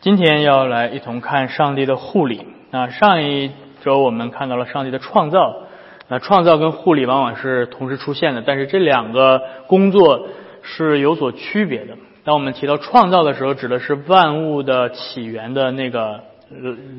[0.00, 2.46] 今天要来一同看上帝的护理。
[2.70, 3.50] 那上一
[3.82, 5.64] 周我们看到了上帝的创造，
[6.08, 10.28] 那创造跟护理往往是同时出现的，但是这两个工作
[10.62, 11.98] 是有所区别的。
[12.24, 16.20] 当我们提到创造的时候，指的是万物的起源的那个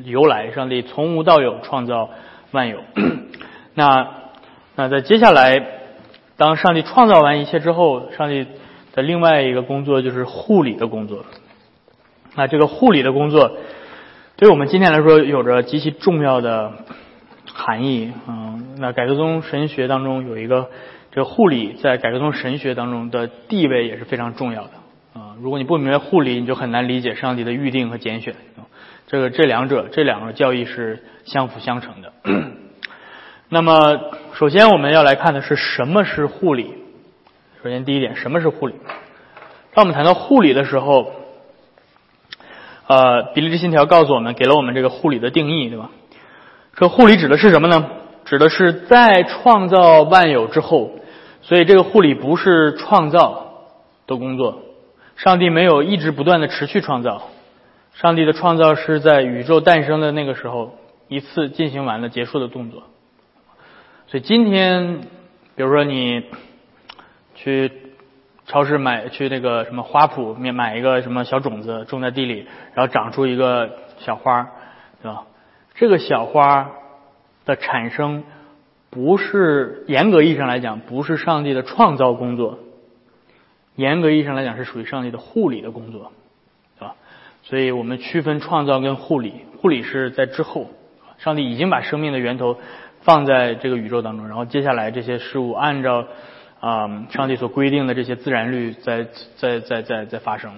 [0.06, 2.12] 由来，上帝从无到有创造
[2.52, 2.82] 万有。
[3.74, 4.10] 那
[4.76, 5.66] 那在接下来，
[6.38, 8.46] 当上帝创造完一切之后，上帝
[8.94, 11.26] 的另外一个工作就是护理的工作。
[12.34, 13.58] 那这个护理的工作，
[14.38, 16.72] 对我们今天来说有着极其重要的
[17.54, 18.14] 含义。
[18.26, 20.70] 嗯，那改革宗神学当中有一个
[21.12, 24.70] 这个护理，在改革宗神学当中的地位也是非常重要的。
[25.14, 28.34] 啊，如果你不明白护理，你就很难理解上帝的预定和拣选。
[29.08, 32.14] 这个这两者这两个教义是相辅相成的。
[33.50, 34.00] 那么，
[34.36, 36.76] 首先我们要来看的是什么是护理。
[37.62, 38.76] 首先第一点，什么是护理？
[39.74, 41.12] 当我们谈到护理的时候。
[42.92, 45.92] 呃，比利时信条告诉我们，给了我们这个护理的定义，对吧？
[46.76, 47.90] 这护理指的是什么呢？
[48.26, 50.92] 指的是在创造万有之后，
[51.42, 53.54] 所以这个护理不是创造
[54.08, 54.64] 的工作。
[55.16, 57.30] 上帝没有一直不断的持续创造，
[57.94, 62.84] 上帝的创造是在宇宙诞生的那个时候一次进行完了结束的动作。
[64.08, 65.00] 所以今天，
[65.56, 66.26] 比如说你
[67.36, 67.72] 去。
[68.52, 74.52] 超市买去那个什么花圃买买一个什么小种子种在地里，然后长出一个小花，
[75.02, 75.24] 对吧？
[75.74, 76.70] 这个小花
[77.46, 78.26] 的产生
[78.90, 82.60] 不是严格意义上来讲不是上帝的创造工作，
[83.78, 86.12] 严格意义上来讲是属于上帝的护理的工作，
[86.78, 86.96] 对吧？
[87.44, 90.68] 所以我们区分创造跟护理，护理是在之后，
[91.20, 92.58] 上帝已经把生命的源头
[93.00, 96.06] 放在这个宇宙当中，然后接下来这些事物按照。
[96.62, 100.52] 啊，上帝所规定的这些自然律在在在在在发生，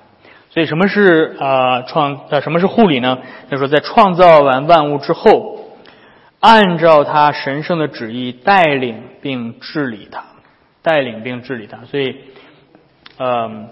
[0.50, 2.28] 所以什么是啊创？
[2.42, 3.20] 什么是护理呢？
[3.50, 5.78] 就说，在创造完万物之后，
[6.42, 10.26] 按照他神圣的旨意带领并治理它，
[10.82, 11.86] 带领并治理它。
[11.86, 12.18] 所以，
[13.18, 13.70] 嗯，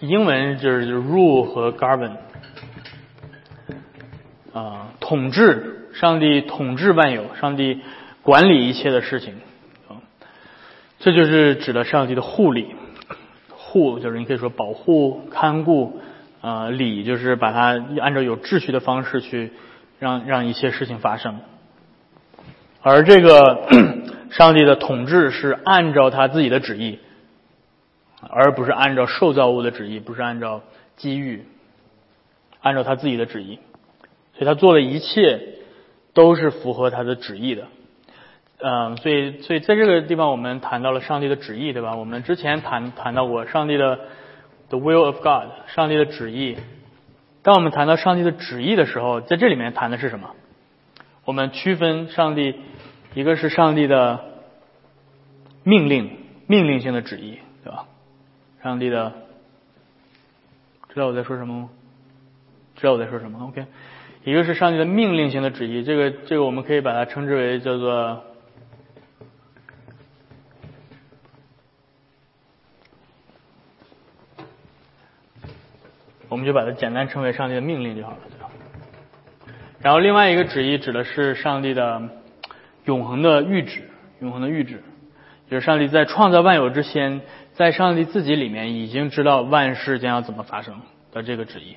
[0.00, 2.16] 英文就是 rule 和 govern，
[4.52, 7.82] 啊，统治，上帝统治万有，上帝
[8.22, 9.34] 管理一切的事情。
[11.04, 12.74] 这就是指的上帝的护理，
[13.50, 16.00] 护就是你可以说保护、看顾，
[16.40, 19.52] 啊，理就是把它按照有秩序的方式去
[19.98, 21.40] 让让一些事情发生。
[22.80, 23.68] 而这个
[24.32, 26.98] 上帝的统治是按照他自己的旨意，
[28.22, 30.62] 而不是按照受造物的旨意，不是按照
[30.96, 31.44] 机遇，
[32.62, 33.58] 按照他自己的旨意，
[34.32, 35.58] 所以他做的一切
[36.14, 37.66] 都是符合他的旨意的。
[38.66, 41.96] 嗯，所以，所以在这个地方，我们谈到了上帝的旨意，对吧？
[41.96, 43.98] 我们之前谈谈到过上帝的
[44.70, 46.56] the will of God，上帝的旨意。
[47.42, 50.30] 当我们谈到上帝的旨意的时候，在这里面谈的是什么？
[51.26, 52.58] 我们区分上帝，
[53.12, 54.24] 一个是上帝的
[55.62, 57.84] 命令，命令性的旨意，对吧？
[58.62, 59.12] 上帝的，
[60.88, 61.68] 知道我在说什么吗？
[62.76, 63.66] 知道我在说什么？OK，
[64.24, 68.24] 一个是上帝的命令性的旨意，这个，这个我们可以把它称之为叫做。
[76.34, 78.18] 我们就把它简单称为上帝的命令就好了，
[79.78, 82.02] 然后另外一个旨意指的是上帝的
[82.86, 83.88] 永恒的预旨，
[84.20, 84.82] 永恒的预旨，
[85.48, 87.20] 就是上帝在创造万有之前，
[87.52, 90.80] 在上帝自己里面已经知道万事将要怎么发生
[91.12, 91.76] 的这个旨意，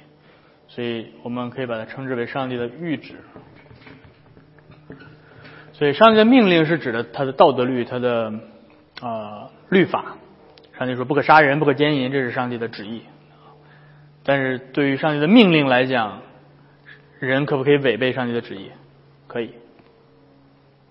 [0.68, 3.14] 所以我们可以把它称之为上帝的预旨。
[5.74, 8.34] 所以上帝的命令是指的他的道德律，他的
[9.02, 10.16] 啊律法。
[10.80, 13.04] 上帝说不可杀人，不可奸淫，这是上帝的旨意。
[14.28, 16.20] 但是对于上帝的命令来讲，
[17.20, 18.72] 人可不可以违背上帝的旨意？
[19.26, 19.54] 可以，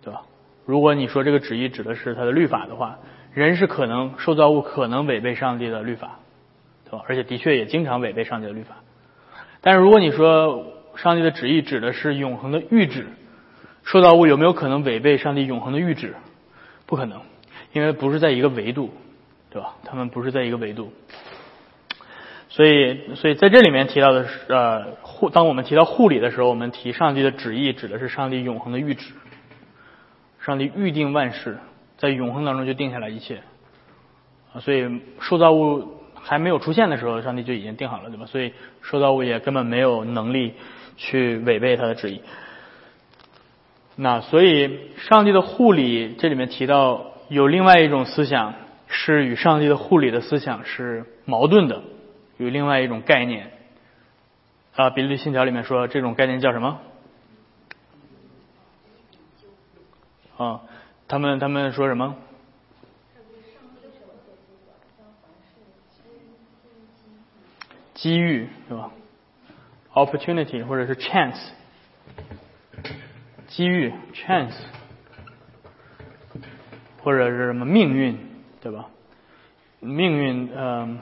[0.03, 0.23] 对吧？
[0.65, 2.99] 如果你说这个旨意指的是他的律法的话，
[3.35, 6.21] 人是可能受造物可能违背上帝的律法，
[6.87, 7.05] 对吧？
[7.07, 8.77] 而且的确也经常违背上帝的律法。
[9.61, 13.07] 但是如果你说上帝的旨意指的是永恒的预旨，
[13.84, 16.15] 受造物有没有可能违背上帝永恒的预旨？
[16.87, 17.21] 不可能，
[17.75, 18.95] 因为不是在一个维度，
[19.51, 19.75] 对吧？
[19.84, 20.91] 他们不是在一个维度。
[22.57, 25.29] 所以，所以在这里面提到的是，呃，护。
[25.29, 29.13] 当我们提到护理的时候，我们提上帝的旨意，指的是上帝永恒的预旨。
[30.41, 31.59] 上帝预定万事，
[31.99, 33.43] 在永恒当中就定下来一切。
[34.55, 38.25] 啊，所以受造物还没有出现的时候，上帝就已经定好了，对吧？
[38.25, 40.55] 所以受造物也根本没有能力
[40.97, 42.23] 去违背他的旨意。
[43.97, 48.55] 那所以，上帝的护理这里面提到有另外一种思想，
[48.89, 51.83] 是与上帝的护理的思想是矛盾的。
[52.38, 53.50] 有另外一种概念，
[54.74, 56.80] 啊，比利信条里面说这种概念叫什么？
[60.36, 60.62] 啊，
[61.09, 62.16] 他们他们说什么？
[67.94, 68.91] 机遇是吧
[69.94, 71.41] ？opportunity 或者是 chance，
[73.48, 74.54] 机遇 chance，
[77.03, 78.18] 或者是什么命运
[78.60, 78.91] 对吧？
[79.80, 81.00] 命运嗯，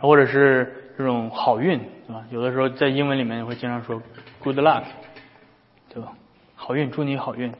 [0.00, 2.24] 或者是这种好运对吧？
[2.30, 4.02] 有的时候在英文里面会经常说
[4.40, 4.84] good luck，
[5.92, 6.12] 对吧？
[6.56, 7.52] 好运，祝你好运，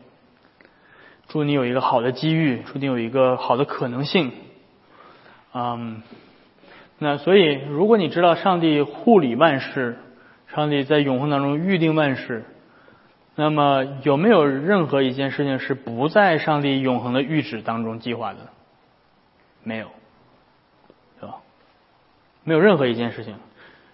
[1.28, 4.32] 祝你有一个好的机遇，祝你有一个好的可能性，
[5.54, 6.02] 嗯。
[7.00, 9.98] 那所以，如果你知道上帝护理万事，
[10.48, 12.42] 上帝在永恒当中预定万事，
[13.36, 18.38] 那么有没有任何一件事情是不在上帝永恒的预旨当中计划的？
[19.62, 19.92] 没有，
[22.48, 23.34] 没有任何一件事情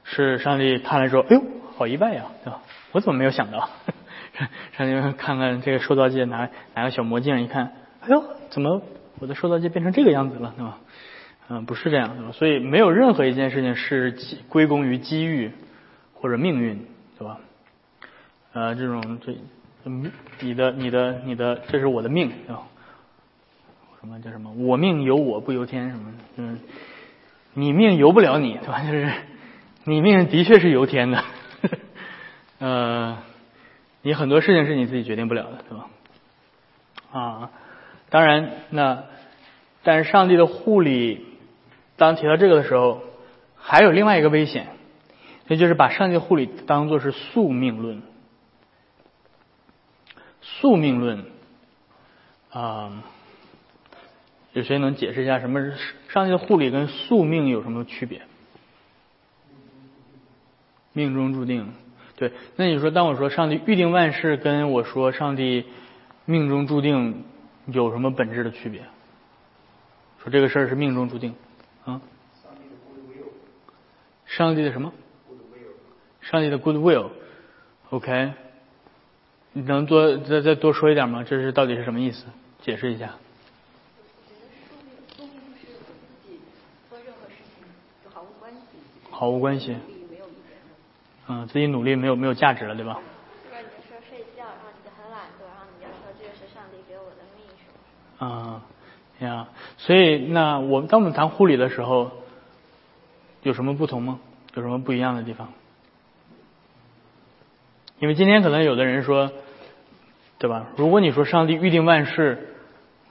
[0.04, 1.42] 是上帝看了之后，哎呦，
[1.76, 2.62] 好意外呀，对吧？
[2.92, 3.68] 我怎么没有想到？
[4.78, 8.80] 上帝看看这个受造界，拿拿个小魔镜一看，哎呦，怎么
[9.18, 10.78] 我的受造界变成这个样子了，对吧？
[11.48, 14.16] 嗯，不是这样对吧，所以没有任何一件事情是
[14.48, 15.50] 归功于机遇
[16.14, 16.86] 或者命运，
[17.18, 17.40] 对吧？
[18.52, 19.36] 呃，这种这，
[20.40, 22.62] 你的你的你的，这是我的命，对吧？
[24.00, 24.52] 什么叫什么？
[24.52, 26.12] 我命由我不由天，什么？
[26.36, 26.60] 嗯，
[27.54, 28.82] 你命由不了你，对吧？
[28.82, 29.10] 就是
[29.84, 31.24] 你命的确是由天的，
[32.58, 33.18] 呃，
[34.02, 35.88] 你很多事情是你自己决定不了的，对吧？
[37.12, 37.50] 啊，
[38.10, 39.04] 当然，那
[39.82, 41.26] 但是上帝的护理。
[41.96, 43.02] 当提到这个的时候，
[43.56, 44.66] 还有另外一个危险，
[45.46, 48.02] 那就是把上帝护理当做是宿命论。
[50.42, 51.24] 宿命论
[52.50, 53.04] 啊，
[54.54, 55.74] 有谁能解释一下什么是
[56.08, 58.22] 上帝的护理跟宿命有什么区别？
[60.92, 61.72] 命中注定，
[62.16, 62.32] 对。
[62.54, 65.66] 那你说，当我说上帝预定万事，跟我说上帝
[66.24, 67.24] 命中注定
[67.66, 68.82] 有什么本质的区别？
[70.22, 71.34] 说这个事儿是命中注定。
[71.84, 72.00] 啊，
[74.24, 74.92] 上帝的什么？
[76.20, 78.32] 上帝的 good will，OK，
[79.52, 81.24] 你能多再再多说一点吗？
[81.24, 82.24] 这是到底是什么意思？
[82.62, 83.16] 解释一下。
[89.24, 89.74] 毫无关系。
[91.28, 93.00] 嗯，自己努力没有没有价值了，对吧？
[93.88, 98.60] 说睡觉，然后你就很懒惰，然后你就说这个是上帝给我的命，是吗？
[98.60, 98.62] 啊。
[99.20, 99.48] 呀，
[99.78, 102.10] 所以那我们当我们谈护理的时候，
[103.42, 104.20] 有什么不同吗？
[104.52, 105.48] 有什么不一样的地方？
[108.00, 109.32] 因为今天可能有的人说，
[110.38, 110.66] 对吧？
[110.76, 112.54] 如果你说上帝预定万事，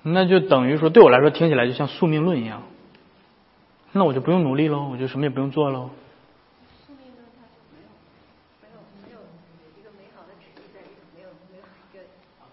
[0.04, 2.62] 那就等于说对我来说听起来就像宿命论一样，
[3.94, 5.92] 那我就不用努力喽，我就什么也不用做喽。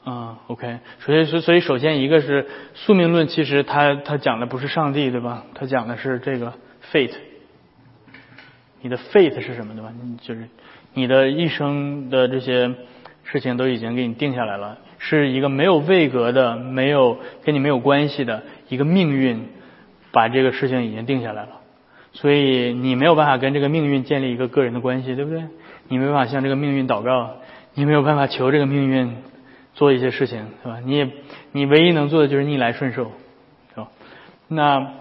[0.05, 5.45] 啊，OK，首先，所所以，首先一个是宿命论，其实它它讲的不是上帝，对吧？
[5.55, 6.55] 它讲的是这个
[6.91, 7.15] fate，
[8.81, 9.93] 你的 fate 是什么，对吧？
[10.03, 10.49] 你就是
[10.95, 12.75] 你的一生的这些
[13.25, 19.49] 事情都已经给你定下来了，是一个没有位格的、没有跟你没有关系的一个命运，
[20.12, 21.61] 把这个事情已经定下来了，
[22.12, 25.45] 所以你没有办法跟这个命运建立一个个人的关系，对不对？
[25.89, 27.37] 你没办法向这个命运祷告，
[27.75, 29.17] 你没有办法求这个命运。
[29.73, 30.81] 做一些事情，是吧？
[30.84, 31.08] 你也，
[31.53, 33.13] 你唯一能做的就是逆来顺受，
[33.73, 33.89] 是吧？
[34.49, 34.94] 那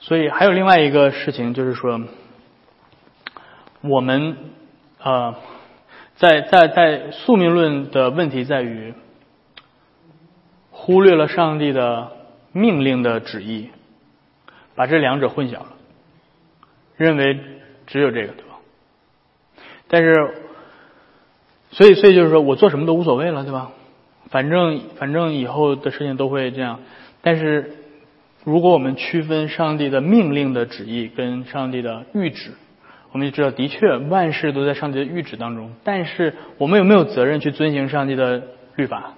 [0.00, 2.00] 所以还有另外一个事情，就是说，
[3.82, 4.36] 我们
[5.00, 5.36] 呃，
[6.16, 8.94] 在在在宿命论的问题在于，
[10.70, 12.10] 忽略了上帝的
[12.50, 13.70] 命令的旨意，
[14.76, 15.72] 把这两者混淆了，
[16.96, 17.40] 认为
[17.86, 18.58] 只有这个，对吧？
[19.88, 20.14] 但是，
[21.70, 23.72] 所以所以就是说我做什么都无所谓了，对吧？
[24.30, 26.80] 反正反正以后的事情都会这样，
[27.22, 27.72] 但是
[28.44, 32.52] 如果我们区分上帝的命令的旨意跟上帝的谕旨，
[33.12, 35.72] 我们就知道的确万事都在上帝的谕旨当中。
[35.84, 38.42] 但是我们有没有责任去遵行上帝的
[38.74, 39.14] 律法？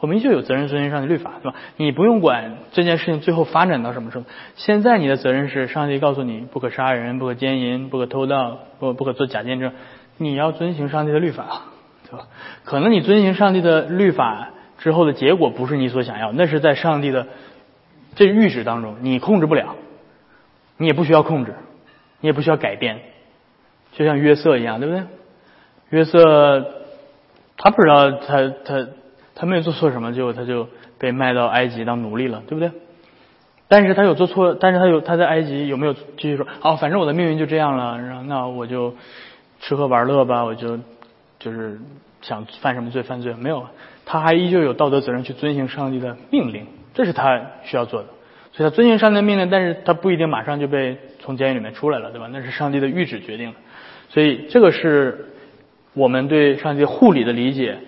[0.00, 1.56] 我们依旧有责任遵循上帝律法，对吧？
[1.76, 4.24] 你不用管这件事情最后发展到什么时候。
[4.56, 9.72] 现在你的责任是上帝告诉你不可杀人、不可奸淫、不可偷盗、不不可做假见证，
[10.16, 11.62] 你要遵循上帝的律法。
[12.10, 12.26] 对吧？
[12.64, 17.26] 可能你遵循上帝的律法之后的结果不是你所想要，那是在上帝的
[18.14, 19.76] 这预旨当中，你控制不了，
[20.78, 21.54] 你也不需要控制，
[22.22, 23.00] 你也不需要改变，
[23.92, 25.04] 就像约瑟一样，对不对？
[25.90, 26.72] 约瑟
[27.58, 28.86] 他不知道他他
[29.38, 30.68] 他没有做错什么，结果他就
[30.98, 32.70] 被卖到埃及当奴隶了，对不对？
[33.68, 38.94] 但是他有做错，但是他有他在埃及有没有继续说哦，反正我的命运就这样了，然后那我就。
[39.60, 40.78] 吃喝玩乐吧，我就
[41.40, 41.80] 就是
[42.22, 43.66] 想犯什么罪犯罪，没有，
[44.06, 48.08] 他还依旧有道德责任去遵行上帝的命令，这是他需要做的。
[48.52, 52.28] 所以他遵行上帝的命令，但是他不一定马上就被从监狱里面出来了，对吧？
[52.32, 53.56] 那是上帝的谕旨决定的。
[54.10, 55.32] 所以这个是
[55.92, 57.78] 我们对上帝护理的理解。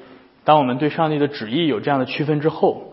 [0.51, 2.93] 当我们对上帝的旨意有这样的区分之后，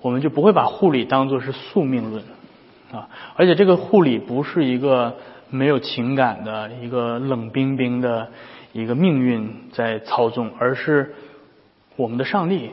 [0.00, 2.24] 我们就不会把护理当作是宿命论
[2.90, 3.08] 啊。
[3.36, 5.14] 而且这个护理不是一个
[5.48, 8.32] 没有情感的一个冷冰冰的
[8.72, 11.14] 一个命运在操纵，而是
[11.94, 12.72] 我们的上帝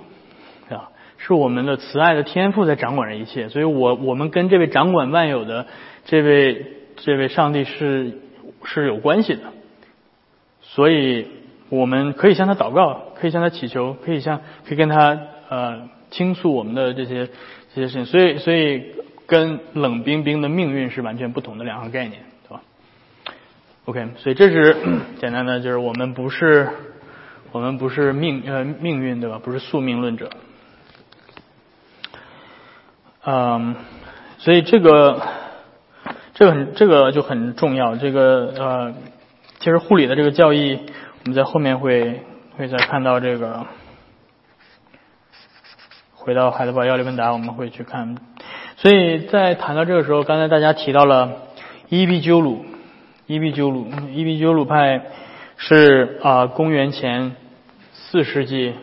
[0.67, 0.89] 啊。
[1.19, 5.67] 是我们的慈爱的天赋在掌管着一切，所以我我们跟这位掌管万有的
[6.05, 8.17] 这位这位上帝是
[8.63, 9.41] 是有关系的，
[10.61, 11.27] 所以
[11.69, 17.27] 我们可以向他祷告，可以向他祈求，可以向可以跟他呃倾诉我们的这些
[17.73, 18.93] 这些事情，所以所以
[19.25, 22.61] 跟冷冰冰的命运是完全不同的两个概念，对吧
[23.85, 24.75] ？OK，所以这是
[25.19, 26.69] 简单的，就是我们不是
[27.51, 29.39] 我们不是命呃命运对吧？
[29.43, 30.29] 不是宿命论者。
[33.25, 33.75] 嗯，
[34.39, 35.21] 所以这个，
[36.33, 37.95] 这个很，这个就很重要。
[37.95, 38.93] 这个呃，
[39.59, 40.77] 其实护理的这个教义，
[41.25, 42.21] 我们在后面会
[42.57, 43.65] 会再看到这个。
[46.15, 48.17] 回到海德堡要理问答，我们会去看。
[48.75, 51.47] 所以在谈到这个时候，刚才大家提到了
[51.87, 52.65] 伊壁鸠鲁，
[53.25, 55.01] 伊壁鸠鲁，伊壁鸠鲁派
[55.55, 57.35] 是啊，公元前
[57.93, 58.75] 四世纪。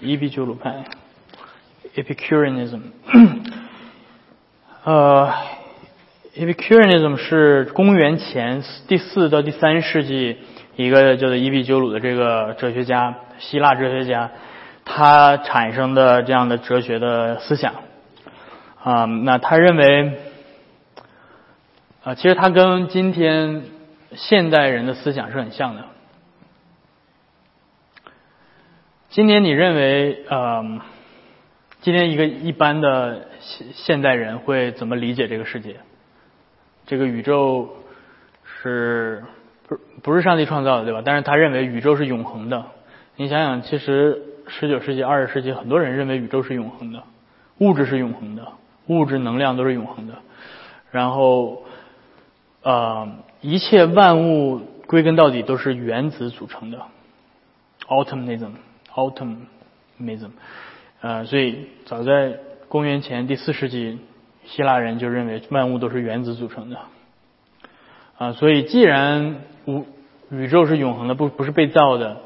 [0.00, 0.84] 伊壁鸠鲁派
[1.94, 2.80] ，Epicureanism，
[4.84, 5.32] 呃
[6.34, 10.38] ，Epicureanism 是公元前第四到第三世纪
[10.76, 14.30] 一个叫做伊壁鸠鲁的这个哲学家，希腊哲学家，
[14.84, 17.74] 他产生的这样的哲学的思想，
[18.82, 20.18] 啊，那他认为，
[22.04, 23.64] 啊，其实他跟今天
[24.14, 25.84] 现代人的思想是很像的。
[29.10, 30.80] 今天你认为，呃，
[31.82, 35.80] 今天一个一般的现现代人会怎么理解这个世界？
[36.86, 37.70] 这个宇宙
[38.44, 39.24] 是
[39.66, 41.02] 不不是上帝创造的，对吧？
[41.04, 42.66] 但是他认为宇宙是永恒的。
[43.16, 47.02] 你想想，其实十九世纪、二十世纪，很多人认为宇宙是永恒的，
[47.58, 48.46] 物质是永恒的，
[48.86, 50.14] 物质能量都是永恒的。
[50.92, 51.64] 然后，
[52.62, 53.08] 呃，
[53.40, 56.80] 一切万物归根到底都是原子组成的
[57.88, 58.52] ，atomism。
[61.02, 63.98] 啊，所以早在公元前第四世纪，
[64.44, 66.78] 希腊人就认为万物都是原子组成的，
[68.16, 69.82] 啊，所以既然宇
[70.30, 72.18] 宇宙是永恒的，不不是被造的，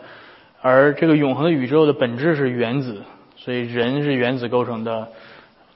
[0.61, 3.03] 而这个永恒的宇宙的本质是原子，
[3.37, 5.09] 所以人是原子构成的，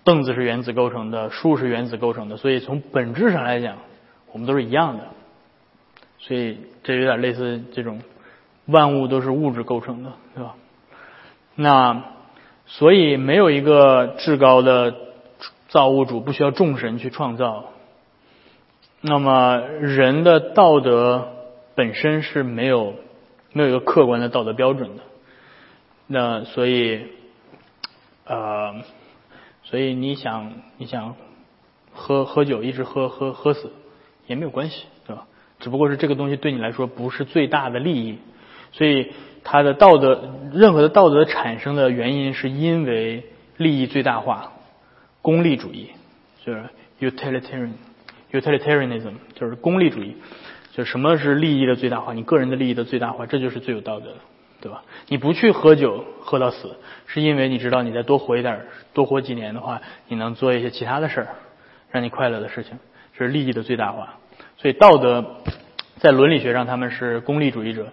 [0.05, 3.79] 凳子是原子构成的，树是原子构成的，所以从本质上来讲，
[4.33, 5.05] 我们都是一样的，
[6.19, 8.03] 所以这有点类似这种
[8.67, 10.55] 万物都是物质构成的，对吧？
[11.55, 12.05] 那
[12.73, 14.95] 所以没有一个至高的
[15.69, 17.67] 造物主不需要众神去创造。
[19.01, 21.29] 那么人的道德
[21.75, 22.95] 本身是没有
[23.53, 25.03] 没有一个客观的道德标准的。
[26.07, 27.07] 那所以
[28.25, 28.75] 呃，
[29.65, 31.17] 所以你想你想
[31.93, 33.73] 喝喝酒一直喝喝喝死
[34.27, 35.27] 也没有关系，对吧？
[35.59, 38.19] 只不过是这个东西对你来说不是最大的利益，
[38.73, 39.13] 所以。
[39.43, 43.25] 他的道德，任何的道德产生的原因，是因为
[43.57, 44.53] 利益最大化，
[45.23, 45.93] 功利主义，
[46.45, 46.63] 就是
[47.01, 50.19] utilitarian，utilitarianism，就是功利主义，
[50.73, 52.13] 就什么是利益的最大化？
[52.13, 54.17] 你个人的利益的最大化，这就是最有道德的，
[54.61, 54.83] 对吧？
[55.09, 61.29] 你不去喝酒喝到死，是因为你知道你再多活一点，多活几年的话，你能做一些其他的事儿，
[61.91, 62.79] 让你快乐的事情，
[63.17, 64.19] 这是利益的最大化。
[64.59, 65.37] 所以道德
[65.97, 67.87] 在伦理学上，他们是功利主义者。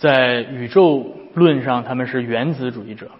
[0.00, 3.10] 在宇宙论上，他们是原子主义者，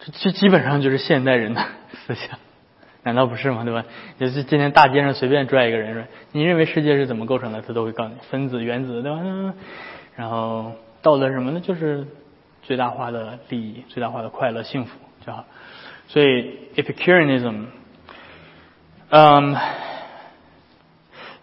[0.00, 2.38] 这这基本上就是现代人的思想，
[3.04, 3.64] 难道不是吗？
[3.64, 3.84] 对吧？
[4.18, 9.20] 也是今天大街上随便拽一个人说：“你认为世界是怎么构成的？”他都会告诉你：分子、原子，对吧？
[10.16, 10.72] 然后
[11.02, 11.60] 道德什么呢？
[11.60, 12.06] 就是
[12.62, 15.44] 最大化的利益、最大化的快乐、幸福就好。
[16.08, 17.66] 所以 Epicureanism，
[19.10, 19.56] 嗯，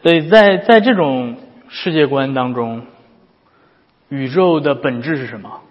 [0.01, 1.37] 所以在在这种
[1.69, 2.87] 世界观当中。
[4.09, 5.61] 宇宙的本质是什么？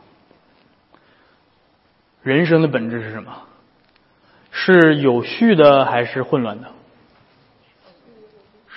[2.23, 3.43] 人生的本质是什么？
[4.50, 6.69] 是有序的还是混乱的？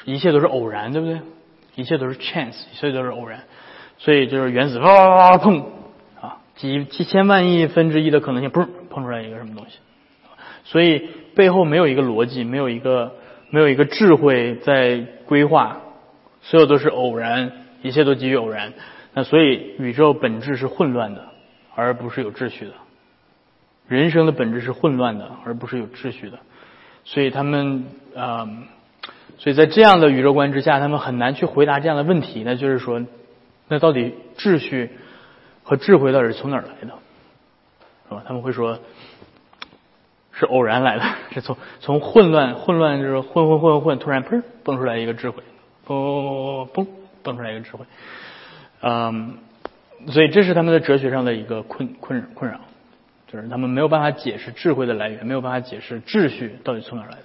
[0.06, 1.20] 一切都是偶然，对不对？
[1.76, 3.44] 一切都是 chance，所以都是偶然。
[4.00, 5.66] 所以就是原子哇哇哇碰
[6.22, 9.80] 啊，几几千万亿分之一的可能性，不是碰出来一个什么东西。
[10.66, 13.16] 所以背后没有一个逻辑，没有一个
[13.50, 15.82] 没有一个智慧在规划，
[16.42, 18.74] 所有都是偶然，一切都基于偶然。
[19.18, 21.30] 那所以宇宙本质是混乱的，
[21.74, 22.74] 而不是有秩序的。
[23.88, 26.38] 人生的本质是混乱的，而不是有秩序的。
[27.04, 28.48] 所以他们啊，
[29.40, 32.44] 所以在这样的宇宙观之下，他们很难去回答这样的问题。
[32.46, 33.02] 那就是说，
[33.68, 34.92] 那到底秩序
[35.64, 36.94] 和智慧到底是从哪儿来的？
[38.10, 38.22] 是吧？
[38.24, 38.78] 他们会说，
[40.32, 45.42] 是偶然来的，是从从混乱混乱就是混混混混，突然砰蹦出来一个智慧，
[45.88, 46.86] 嘣嘣
[47.24, 47.84] 蹦出来一个智慧。
[48.82, 49.38] 嗯，
[50.08, 52.60] 所以这是他们的哲学上的一个困困困扰。
[53.30, 57.24] 就是他们没有办法解释智慧的来源，没有办法解释秩序到底从哪来的。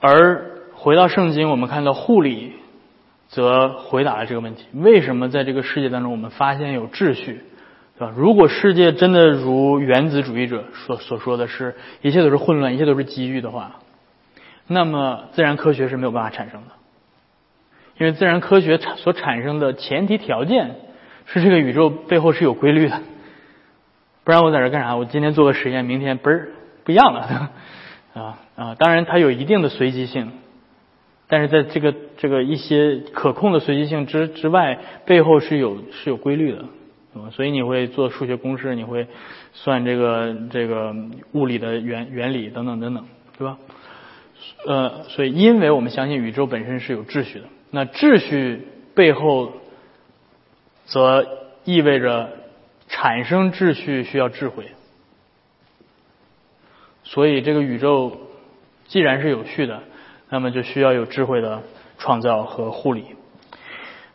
[0.00, 2.54] 而回到圣经，我们看到护理
[3.28, 7.42] 则回答了这个问题：为什么在这个世界当中，我们发现有秩序，
[7.98, 8.14] 对吧？
[8.16, 13.76] 如果世界真的如原子主义者所所说的是一切都是混乱，一切都是机遇的话，
[14.66, 16.68] 那么自然科学是没有办法产生的，
[17.98, 20.76] 因为自然科学产所产生的前提条件
[21.24, 23.00] 是这个宇宙背后是有规律的。
[24.24, 24.96] 不然我在这干啥？
[24.96, 26.48] 我今天做个实验，明天嘣儿
[26.84, 27.52] 不一样了，
[28.12, 28.74] 啊啊！
[28.74, 30.32] 当然它有一定的随机性，
[31.28, 36.64] 但是在这个这个一些可控的随机性之之外，背后是有是有规律的，
[37.30, 39.06] 所以你会做数学公式，你会
[39.52, 40.92] 算这个这个
[41.32, 43.04] 物理的原原理等等等等，
[43.38, 43.58] 对吧？
[44.66, 49.52] 呃，所以因为我们相信宇宙本身是有秩序的，那秩序背后
[50.84, 51.26] 则
[51.64, 52.30] 意味着。
[52.88, 54.70] 产生秩序需要智慧，
[57.02, 58.16] 所以这个宇宙
[58.86, 59.82] 既然是有序的，
[60.28, 61.64] 那么就需要有智慧的
[61.98, 63.04] 创造和护理。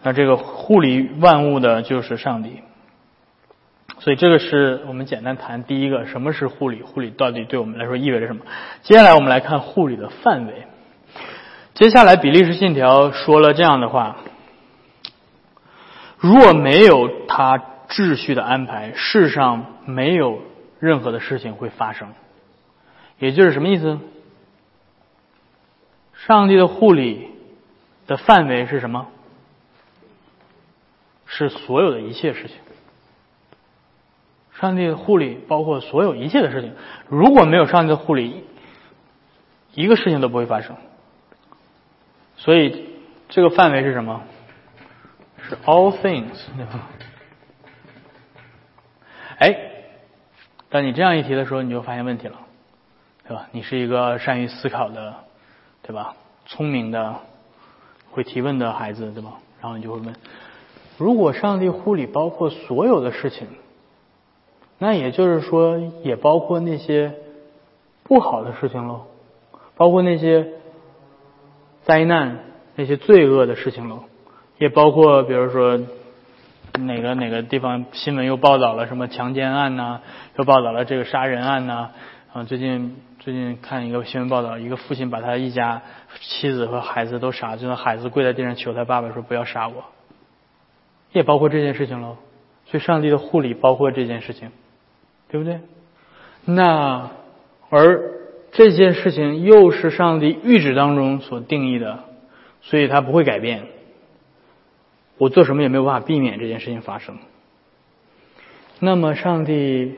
[0.02, 2.62] 那这个护理万物的就是上帝，
[4.00, 6.82] 所以这个是我们简单谈第一个，什么是护理？
[6.82, 8.46] 护理到底对我们来说意味着什么？
[8.84, 10.54] 接下来我们来看护理的范围。
[11.74, 14.18] 接下来比利时信条说了这样的话：
[16.20, 17.66] 若没有他。
[17.92, 20.42] 秩序的安排，世上没有
[20.80, 22.08] 任何的事情会发生。
[23.20, 24.00] 也就是什么意思？
[26.14, 27.28] 上帝的护理
[28.08, 29.08] 的范围是什么？
[31.26, 32.56] 是所有的一切事情。
[34.54, 36.74] 上帝的护理包括所有一切的事情。
[37.10, 38.46] 如果没有上帝的护理，
[39.74, 40.78] 一个事情都不会发生。
[42.42, 42.90] 所以
[43.30, 44.24] 这个范围是什么？
[45.48, 46.90] 是 all things 对吧。
[49.38, 49.56] 哎，
[50.70, 52.40] 当你这样一提的时候，你就发现问题了，
[53.28, 53.48] 对吧？
[53.52, 55.18] 你是一个善于思考的，
[55.84, 56.16] 对吧？
[56.48, 57.20] 聪明的，
[58.10, 59.34] 会提问的孩子，对吧？
[59.62, 60.16] 然后你就会问：
[60.98, 63.48] 如果上帝护理包括所有的事情，
[64.80, 67.14] 那也就是说，也包括那些
[68.02, 69.06] 不好的事情喽，
[69.76, 70.54] 包括那些
[71.84, 72.40] 灾难、
[72.76, 74.04] 那些罪恶的事情喽，
[74.58, 75.80] 也包括比如说。
[76.80, 80.00] 哪个哪个地方新闻又报道了什么强奸案呐？
[80.38, 81.90] 又报道了这个杀人案呐？
[82.32, 85.82] 啊，最近最近看一个新闻报道，一个父亲把他一家
[86.22, 89.84] 妻子和孩子都杀，就让孩子跪在地上求他爸爸说不要杀我。
[91.12, 92.16] 也包括这件事情喽，
[92.68, 94.50] 所以上帝的护理包括这件事情，
[95.28, 95.60] 对不对？
[96.46, 97.12] 那
[97.70, 98.14] 而
[98.52, 102.04] 这件事情又是上帝谕旨当中所定义的，
[102.62, 103.68] 所以他不会改变。
[105.18, 107.18] 我做什么也没有办法避免这件事情发生。
[108.80, 109.96] 那么，上帝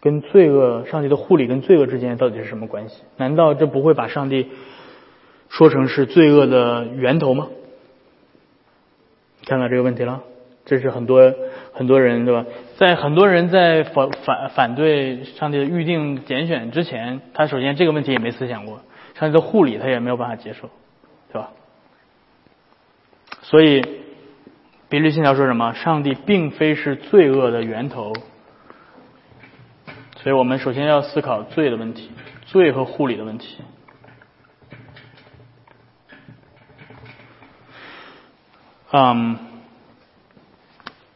[0.00, 3.02] 跟罪恶，上帝的护理跟罪恶之间到底是什么关系？
[3.16, 4.48] 难道这不会把上帝
[5.48, 7.48] 说成是罪恶的源头吗？
[9.46, 10.22] 看到这个问题了，
[10.64, 11.34] 这是很多
[11.76, 12.46] 很多人对吧？
[12.76, 18.80] 在很多人在反反反对上帝的预定拣选之前，他首先这个问题也没思想过，
[19.14, 20.70] 上帝的护理他也没有办法接受，
[21.30, 21.50] 对吧？
[23.42, 23.82] 所以，
[24.88, 25.74] 比律信条说什么？
[25.74, 28.14] 上帝并非是罪恶的源头。
[30.16, 32.10] 所以我们首先要思考罪的问题，
[32.46, 33.58] 罪和护理的问题。
[38.90, 39.38] 嗯，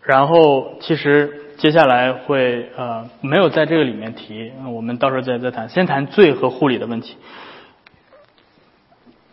[0.03, 5.69] 然后其实接下来会呃没有在这个里面提，我们到时候再再谈。
[5.69, 7.17] 先谈罪和护理的问题。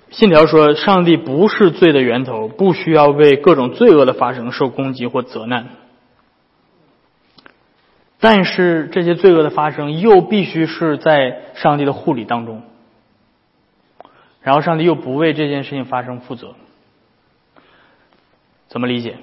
[0.09, 5.67] 信条说，上帝不是罪的源头，不需要为各种罪恶的发生受攻击或责难。
[8.19, 12.63] 但是这些罪恶的发生又必须是在上帝的护理当中，
[14.41, 16.55] 然后上帝又不为这件事情发生负责，
[18.69, 19.17] 怎么理解？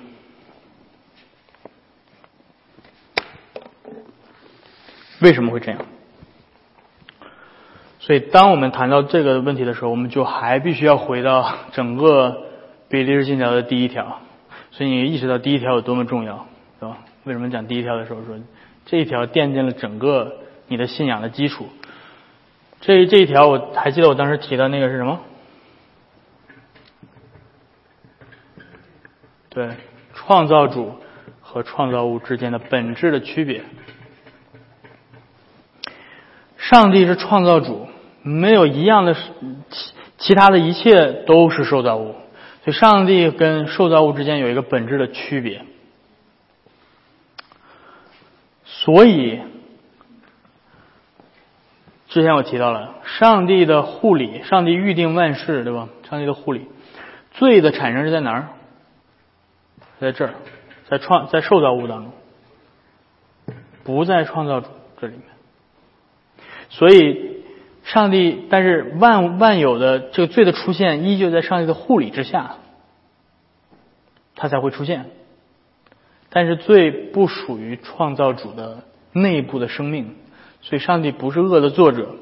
[5.24, 5.80] 为什么会这样？
[7.98, 12.42] 所以，当我们谈到这个问题的时候，我们就还必须要回到 整个
[12.90, 14.20] 比利时信条的第一条。
[14.70, 16.46] 所以，你意识到第一条有多么重要，
[16.78, 16.98] 对吧？
[17.24, 18.38] 为什么讲第一条的时候说
[18.84, 21.70] 这一条奠定了整个你的信仰的基础？
[22.82, 25.20] 这这一条，我还记得我当时提的那个是什么？
[29.48, 29.70] 对，
[30.12, 30.96] 创造主
[31.40, 33.62] 和创造物之间的本质的区别。
[36.74, 37.86] 上帝是创造主。
[38.22, 42.16] 没有一样的，其其他的一切都是受造物，
[42.64, 45.64] 所以上帝跟受造物之间有一个本质的区别。
[48.64, 49.40] 所以，
[52.08, 55.88] 之前我提到了上帝的护理，上帝预定万事，对吧？
[56.10, 56.66] 上帝的护理，
[57.34, 58.48] 罪的产生是在哪儿？
[60.00, 60.34] 在这儿，
[60.88, 62.12] 在创在受造物当中，
[63.84, 64.66] 不在创造主
[65.00, 65.22] 这里面，
[66.70, 67.32] 所以。
[67.86, 72.56] 上帝，但是万万有的这个罪的出现，依旧在上帝的护理之下，
[74.34, 75.04] 它才会出现。
[76.30, 80.16] 但是罪不属于创造主的内部的生命，
[80.62, 82.14] 所以上帝不是恶的作者。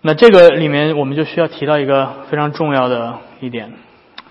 [0.00, 3.74] 那这个里面，我们就需要提到一个非常重要的一点，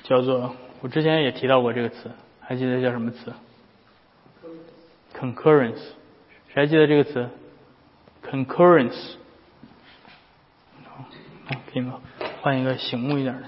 [0.02, 3.32] 叫做我之前也提到过这个词，还记得叫什么词
[5.20, 5.82] ？concurrence。
[6.48, 7.30] 谁还记得这个词
[8.24, 9.16] ？concurrence，
[11.72, 12.00] 可以吗？
[12.42, 13.42] 换一个醒目一点的。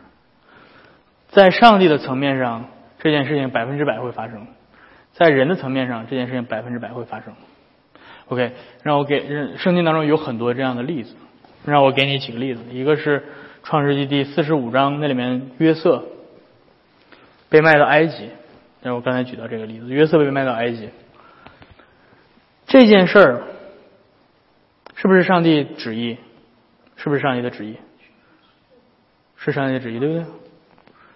[1.29, 2.65] 在上帝的层面上，
[2.99, 4.41] 这件事情百分之百会发生；
[5.13, 7.33] 在人的层面上，这件事情百分之百会发生。
[8.27, 8.51] OK，
[8.83, 11.15] 让我给圣经当中有很多这样的例子，
[11.65, 12.61] 让我给你几个例子。
[12.71, 13.23] 一个是
[13.63, 16.03] 创世纪第四十五章，那里面约瑟
[17.49, 18.29] 被卖到埃及，
[18.81, 20.89] 那我刚才举到这个例子，约瑟被卖到埃及
[22.65, 23.43] 这件事儿，
[24.95, 26.17] 是不是上帝旨意？
[26.95, 27.75] 是不是上帝的旨意？
[29.35, 30.25] 是上帝的旨意，对不对？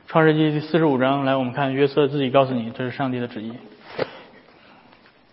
[0.07, 3.53] 创世纪第四十五章，来，我们看约瑟自己告诉你，这是上帝的旨意。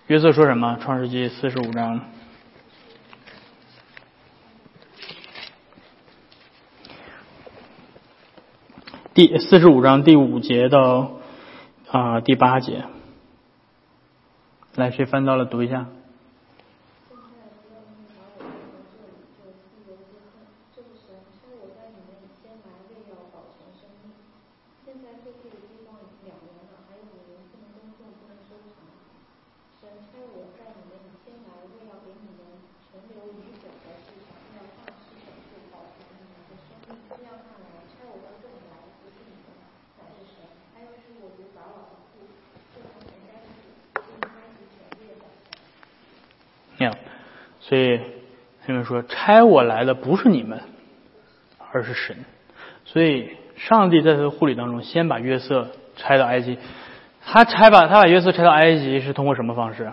[0.07, 0.79] 约瑟说什么？
[0.83, 2.03] 创世纪四十五章
[9.15, 11.13] 第四十五章第五节到
[11.91, 12.85] 啊第八节，
[14.75, 15.47] 来，谁翻到了？
[15.47, 15.87] 读一下。
[47.67, 47.99] 所以
[48.67, 50.61] 他们说差我来的不是你们，
[51.73, 52.25] 而是神。
[52.85, 56.59] 所以上帝在他的护理当中，先把约瑟拆到埃及。
[57.27, 59.93] 他拆把他把约瑟拆到埃及是通过什么方式？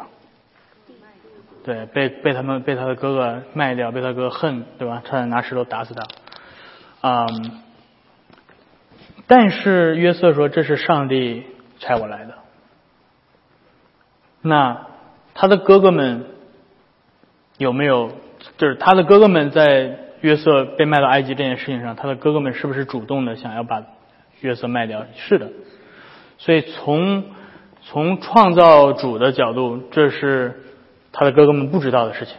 [1.63, 5.01] 对，被被他们被他的哥哥卖掉，被他哥恨，对吧？
[5.05, 6.03] 差点拿石头打死他。
[7.01, 7.61] 嗯，
[9.27, 11.43] 但是约瑟说这是上帝
[11.79, 12.35] 差我来的。
[14.41, 14.87] 那
[15.33, 16.27] 他的哥哥们。
[17.57, 18.11] 有没有
[18.57, 23.83] 就是他的哥哥们在约瑟被卖到埃及这件事情上，他的哥哥们是不是主动的想要把
[24.41, 25.05] 约瑟卖掉？
[25.15, 25.49] 是的。
[26.37, 27.23] 所以从
[27.83, 30.61] 从创造主的角度，这是
[31.11, 32.35] 他的哥哥们不知道的事情，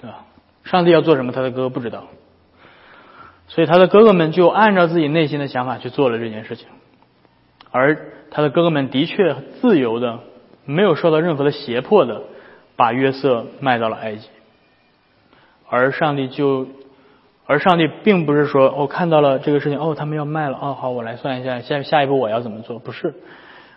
[0.00, 0.24] 对吧？
[0.64, 2.06] 上帝要做什么，他的哥哥不知道。
[3.48, 6.68] 所以他的哥哥们就按照自己内心的想法去做了这件事情，
[7.72, 10.20] 而他的哥哥们的确自由的，
[10.64, 12.22] 没有受到任何的胁迫的，
[12.76, 14.28] 把约瑟卖到了埃及。
[15.70, 16.66] 而上帝就，
[17.46, 22.80] 而上帝并不是说，我看到了这个事情，哦，他们要卖了，哦，好，我来算一下，下下一步我要怎么做？
[22.80, 23.14] 不是，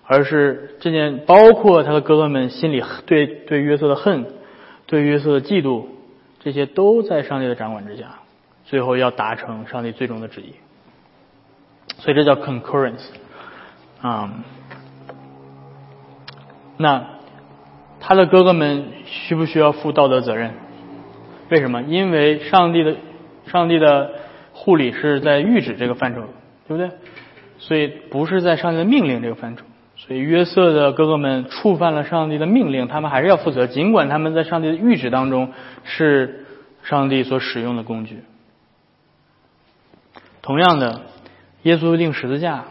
[0.05, 4.25] 而是这件包括他的哥哥们心里对对约瑟的恨，
[4.87, 5.85] 对约瑟的嫉妒，
[6.39, 8.19] 这些都在上帝的掌管之下，
[8.65, 10.55] 最后要达成上帝最终的旨意。
[11.99, 13.05] 所以这叫 concurrence
[14.01, 14.33] 啊、
[16.77, 17.05] 那
[18.01, 20.55] 他的哥哥们需不需要负道德责任？
[21.53, 21.83] 为什么？
[21.83, 22.95] 因为上帝的
[23.45, 24.09] 上帝的
[24.53, 26.21] 护理是在谕旨这个范畴，
[26.67, 26.89] 对不对？
[27.59, 29.63] 所以不是在上帝的命令这个范畴。
[29.95, 36.47] 所以约瑟的哥哥们触犯了上帝的命令，他们还是要负责，尽管他们在上帝的谕旨当中是
[36.81, 38.23] 上帝所使用的工具。
[40.41, 41.01] 同样的，
[41.61, 42.63] 耶稣钉十字架，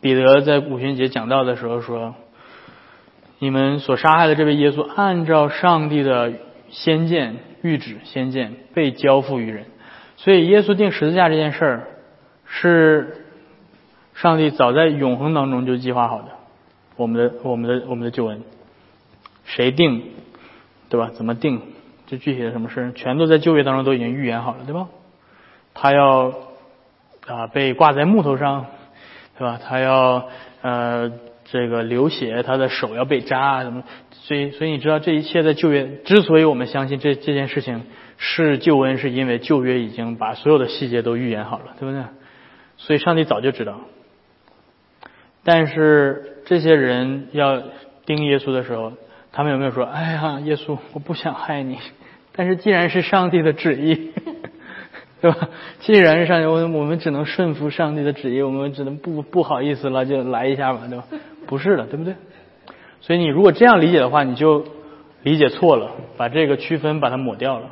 [0.00, 2.14] 彼得在五旬节讲道的时候说
[3.40, 6.32] ：“你们所杀害的这位耶稣，按照上帝的
[6.76, 9.64] 先见谕旨先见被交付于人。”
[10.18, 11.88] 所以，耶稣钉十字架这件事儿
[12.46, 13.26] 是
[14.14, 16.28] 上帝早在永恒当中就计划好的。
[16.96, 18.42] 我们的、我们的、我们的救恩，
[19.44, 20.02] 谁定，
[20.88, 21.10] 对吧？
[21.14, 21.60] 怎么定？
[22.06, 24.88] 这具体的什么事，全都在旧约当中都已经预言好了，对吧？
[25.74, 26.32] 他要
[27.26, 28.66] 啊被挂在木头上，
[29.38, 29.60] 对吧？
[29.62, 30.28] 他要
[30.62, 31.12] 呃
[31.50, 33.84] 这个流血，他的手要被扎，什么？
[34.10, 37.82] 所以所以你知道这一切在旧约，之所以我们相信这这件事情
[38.18, 42.02] 是救恩，是因为旧约已经把所有的细节都预言好了，对不对？
[42.76, 43.80] 所以上帝早就知道。
[45.44, 47.62] 但是这些人要
[48.04, 48.92] 盯耶稣的时候，
[49.32, 51.78] 他们有没有说：“哎呀，耶稣，我不想害你。”
[52.34, 54.12] 但是既然是上帝的旨意，
[55.22, 55.48] 对吧？
[55.80, 61.04] 既然是上帝，我我们只能顺服上帝的旨意，我们只能不不好意思了，就来一下吧，对吧？
[61.46, 62.14] 不是的，对不对？
[63.00, 64.64] 所以你如果这样理解的话，你就
[65.22, 67.70] 理解错了，把这个区分把它抹掉了。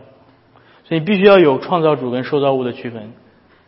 [0.85, 3.13] 所以你必须要有创造主跟受造物的区分。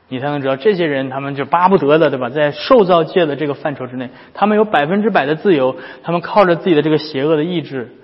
[0.09, 2.29] 你才能知道这些人，他们就巴不得的，对吧？
[2.29, 7.97] 在受造界的这个范畴之内，他们有百分之百的自由，他们靠着自己的这个邪恶的意志，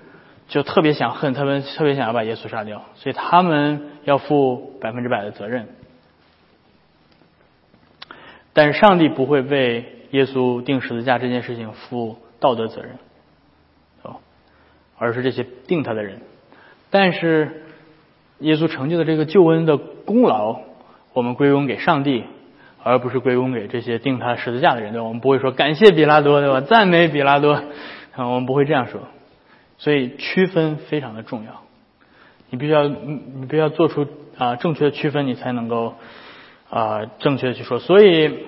[0.49, 5.69] 就特别想恨，他们特别想要把耶稣杀掉，所以他们要负百分之百的责任。
[8.51, 12.97] 但是上帝不会为耶稣钉十字架这件事情负道德责任，
[14.01, 14.15] 哦，
[14.97, 16.21] 而是这些定他的人。
[16.89, 17.63] 但是
[18.39, 20.61] 耶稣成就的这个救恩的功劳。
[21.15, 22.23] 我们归功给上帝，
[22.81, 25.05] 而不是归功给这些钉他十字架的人，对吧？
[25.07, 26.61] 我们不会说感谢比拉多，对吧？
[26.61, 27.51] 赞美比拉多，
[28.15, 28.99] 啊，我们不会这样说。
[29.77, 31.61] 所以区分非常的重要，
[32.49, 34.07] 你必须要，你必须要做出
[34.39, 35.93] 啊正确的区分，你才能够
[36.71, 37.77] 啊正确的去说。
[37.77, 38.39] 所以，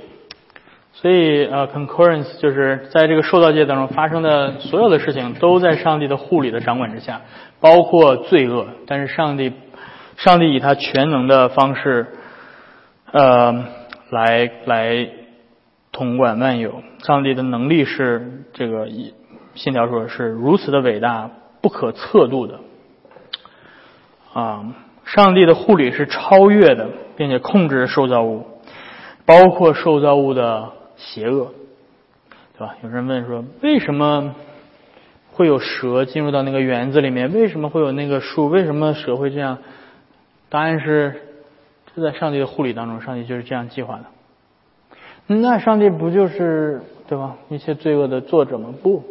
[0.95, 7.21] 所以呃，concurrence 就是在这个受造界当中发生的所有的事情，都在上帝的护理的掌管之下，
[7.59, 8.67] 包括罪恶。
[8.87, 9.53] 但是上帝，
[10.17, 12.07] 上帝以他全能的方式。
[13.11, 13.65] 呃，
[14.09, 15.07] 来来
[15.91, 18.89] 统管万有，上帝的能力是这个
[19.53, 21.29] 信条说是如此的伟大，
[21.61, 22.59] 不可测度的。
[24.33, 24.65] 啊，
[25.05, 28.45] 上帝的护理是超越的，并且控制受造物，
[29.25, 31.53] 包括受造物的邪恶，
[32.57, 32.75] 对吧？
[32.83, 34.35] 有人问说，为什么
[35.31, 37.33] 会有蛇进入到那个园子里面？
[37.33, 38.47] 为什么会有那个树？
[38.47, 39.59] 为什么蛇会这样？
[40.49, 41.21] 答案是。
[41.95, 44.03] 就在上帝的护理当中，上帝就是这样计划的。
[45.27, 47.37] 那上帝不就是对吧？
[47.47, 48.73] 一切罪恶的作者吗？
[48.83, 49.01] 不，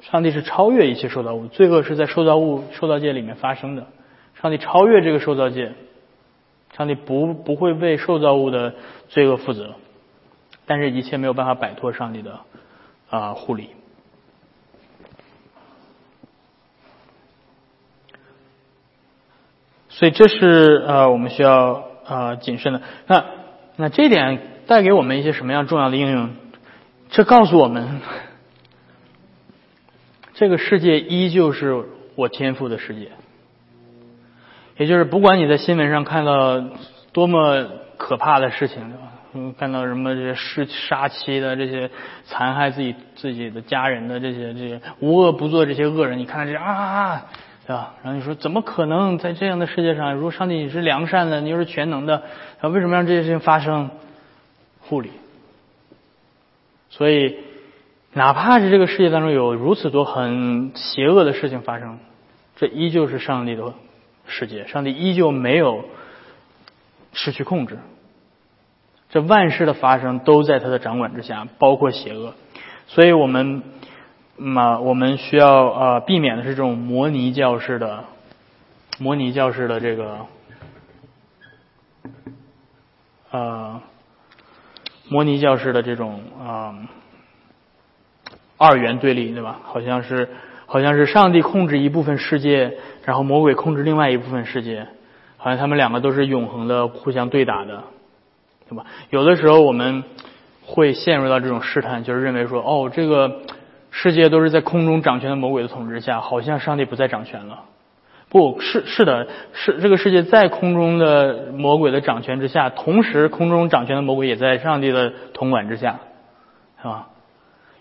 [0.00, 3.86] 上帝是超越一切受造物，罪恶是在受造物、受造界里面发生的。
[4.34, 5.72] 上帝超越这个受造界，
[6.76, 8.74] 上帝不不会为受造物的
[9.08, 9.76] 罪恶负责，
[10.70, 12.38] 但是一切没有办法摆脱上帝的
[13.10, 13.70] 啊护理。
[19.88, 22.82] 所以这是呃我们需要呃谨慎的。
[23.08, 23.24] 那
[23.74, 26.30] 那这点带给我们一些什么样重要的应用？
[27.10, 28.00] 这告诉我们，
[30.34, 33.10] 这个世界依旧是我天赋的世界。
[34.76, 36.64] 也就是不管你在新闻上看到
[37.12, 39.14] 多么可怕的事情，对吧？
[39.32, 41.90] 嗯，看到什么这些弑杀妻的这些
[42.24, 47.26] 残害自己自己的家人的这些这些无恶不作这些恶人，你看到这些啊。
[47.66, 47.94] 对吧？
[48.02, 52.24] 然后你说，怎么可能在这样的世界上，如果上帝你是良善的，你又是全能的，
[52.60, 53.90] 啊，为什么让这些事情发生？
[54.80, 55.12] 护理。
[56.88, 57.36] 所以，
[58.12, 62.00] 哪怕是这个世界当中有如此多很邪恶的事情发生，
[62.56, 63.72] 这依旧是上帝的
[64.26, 65.84] 世界，上帝依旧没有
[67.12, 67.78] 失去控制。
[69.10, 72.34] 这万事的发生都在他的掌管之下，包括邪恶。
[72.86, 73.62] 所以我们。
[74.42, 78.04] 那我们需要呃避免的是这种模拟教室的
[78.98, 80.20] 模拟教室的这个
[83.30, 83.82] 呃
[85.10, 86.74] 模拟教室的这种啊
[88.56, 89.60] 二元对立，对吧？
[89.62, 90.30] 好像是
[90.64, 94.86] 好像是上帝控制一部分世界，然后魔鬼控制另外一部分世界
[95.36, 97.84] 好像他们两个都是永恒的互相对打的，
[98.70, 98.86] 对吧？
[99.10, 100.04] 有的时候我们
[100.64, 103.40] 会陷入到这种试探，就是认为说，哦，这个
[103.90, 107.64] 世界都是在空中掌权的魔鬼的统治下，好像上帝不再掌权了。
[108.28, 115.98] 不是，是的，是这个世界在空中的魔鬼的掌权之下，同时空中掌权的魔鬼也在上帝的统管之下，
[116.80, 117.08] 是吧？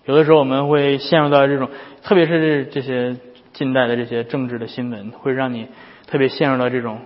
[0.05, 1.69] 有的时候我们会陷入到这种，
[2.01, 3.17] 特别是这些
[3.53, 5.67] 近代的这些政治的新闻，会让你
[6.07, 7.01] 特别陷入到这种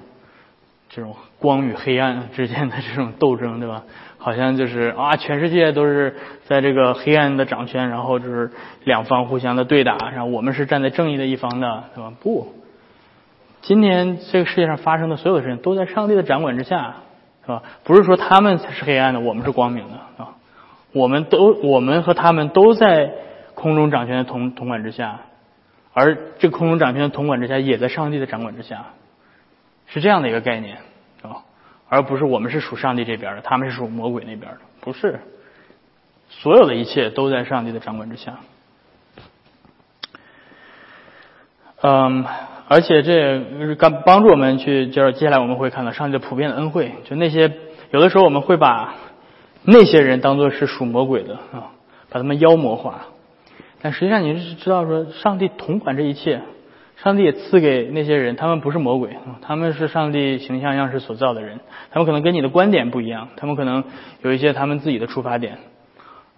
[0.88, 1.13] 这种
[1.44, 3.84] 光与黑暗之间的这种斗争，对吧？
[4.18, 8.50] 好像就是啊，全世界都是在这个黑暗的掌权，然后就是
[8.86, 12.14] 两方互相的对打，然后我们是站在正义的一方的，对吧？
[12.22, 12.54] 不。
[13.62, 16.96] 今天这个世界上发生的所有的事情都在上帝的掌管之下，
[17.42, 17.62] 是吧？
[17.84, 20.36] 不是说他们才是黑暗的，我们是光明的啊。
[20.94, 23.12] 我们都，我们和他们都在
[23.56, 25.20] 空中掌权的统统管之下，
[25.94, 28.86] 而这空中掌权的统管之下，也在上帝的掌管之下，
[29.88, 30.78] 是这样的一个概念，
[31.94, 35.20] 而不是我们是属上帝这边的，他们是属魔鬼那边的，不是。
[36.30, 38.40] 所有的一切都在上帝的掌管之下。
[41.82, 42.26] 嗯。
[42.70, 46.94] 而且这是刚帮助我们去，就是接下来我们会看到上帝的普遍的恩惠。
[47.04, 47.52] 就那些
[47.92, 48.96] 有的时候我们会把
[49.64, 51.76] 那些人当做是属魔鬼的啊，
[52.10, 53.02] 把他们妖魔化。
[53.82, 56.42] 但实际上你是知道说，上帝统管这一切，
[57.04, 61.60] 上帝也赐给那些人，他们不是魔鬼，他们是上帝形象样式所造的人。
[61.92, 63.84] 他们可能跟你的观点不一样，他们可能
[64.22, 65.58] 有一些他们自己的出发点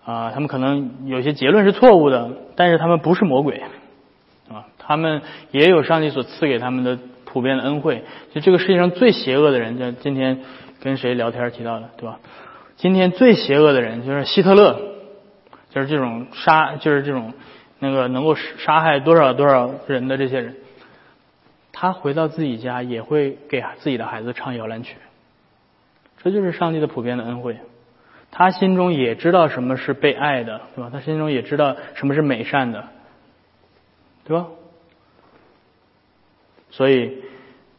[0.04, 3.62] 啊，他们可能有些结论是错误的，但是他们不是魔鬼。
[4.50, 8.04] 啊他们也有上帝所赐给他们的普遍的恩惠。
[8.34, 10.40] 就这个世界上最邪恶的人，就今天
[10.82, 12.20] 跟谁聊天提到的，对吧？
[12.78, 14.80] 今天最邪恶的人就是希特勒，
[15.70, 17.34] 就是这种杀，就是这种
[17.86, 20.56] 那个能够杀害多少多少人的这些人。
[21.72, 24.96] 他回到自己家也会给自己的孩子唱摇篮曲。
[26.24, 27.58] 这就是上帝的普遍的恩惠。
[28.32, 30.90] 他心中也知道什么是被爱的，对吧？
[30.92, 32.88] 他心中也知道什么是美善的，
[34.26, 34.48] 对吧？
[36.72, 37.22] 所以，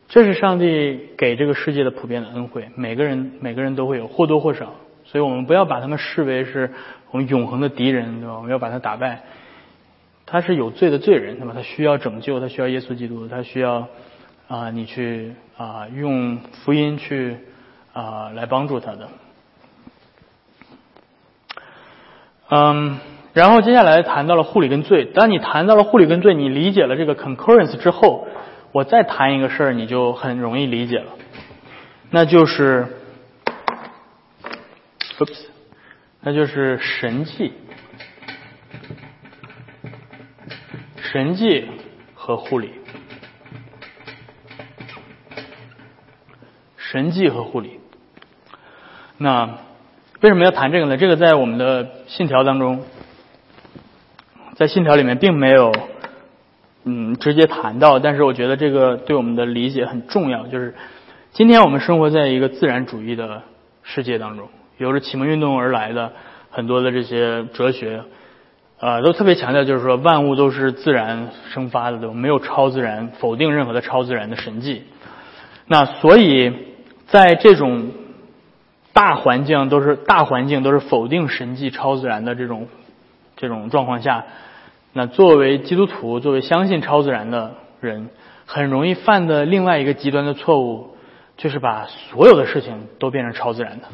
[0.08, 4.74] 这是上帝给这个世界的普遍的恩惠，每个人每个人都会有或多或少。
[5.04, 6.72] 所以我们不要把他们视为是
[7.10, 8.36] 我们永恒的敌人，对吧？
[8.36, 9.22] 我们要把他打败。
[10.26, 11.52] 他是有罪的罪人，对吧？
[11.54, 13.88] 他需要拯救，他需要耶稣基督，他需要
[14.48, 17.38] 啊，你去啊，用福音去
[17.92, 19.08] 啊来帮助他的。
[22.50, 22.98] 嗯，
[23.32, 25.04] 然后接下来谈到了护理跟罪。
[25.06, 28.26] 当你谈到了护理跟罪，你理解了这个 concurrence 之后。
[28.72, 31.12] 我再谈一个事儿，你就很容易理解了，
[32.10, 32.86] 那就是
[36.20, 37.54] 那就是神迹，
[41.12, 41.66] 神迹
[42.14, 42.70] 和护理，
[46.76, 47.80] 神迹和护理。
[49.18, 49.58] 那
[50.20, 50.96] 为什么要谈这个呢？
[50.96, 52.84] 这个在我们的信条当中，
[54.54, 55.72] 在信条里面并没有。
[56.88, 60.46] 嗯，直接谈到，但是我觉得这个对我们的理解很重要。
[60.46, 60.72] 就是
[61.32, 63.42] 今天我们生活在一个自然主义的
[63.82, 66.12] 世界当中，有着启蒙运动而来的
[66.48, 68.04] 很多的这些哲学，
[68.78, 74.84] 呃，都特别强调，就是说万物都是自然生发的，都没有超自然，否定任何的超自然的神迹。
[75.66, 76.52] 那所以
[77.06, 77.90] 在这种
[78.92, 82.68] 大环境都是大环境都是否定神迹、超自然的这种
[83.36, 84.24] 这种状况下。
[84.92, 88.08] 那作为基督徒，作为相信超自然的人，
[88.46, 90.96] 很容易犯的另外一个极端的错误，
[91.36, 93.86] 就是把所有的事情都变成超自然的，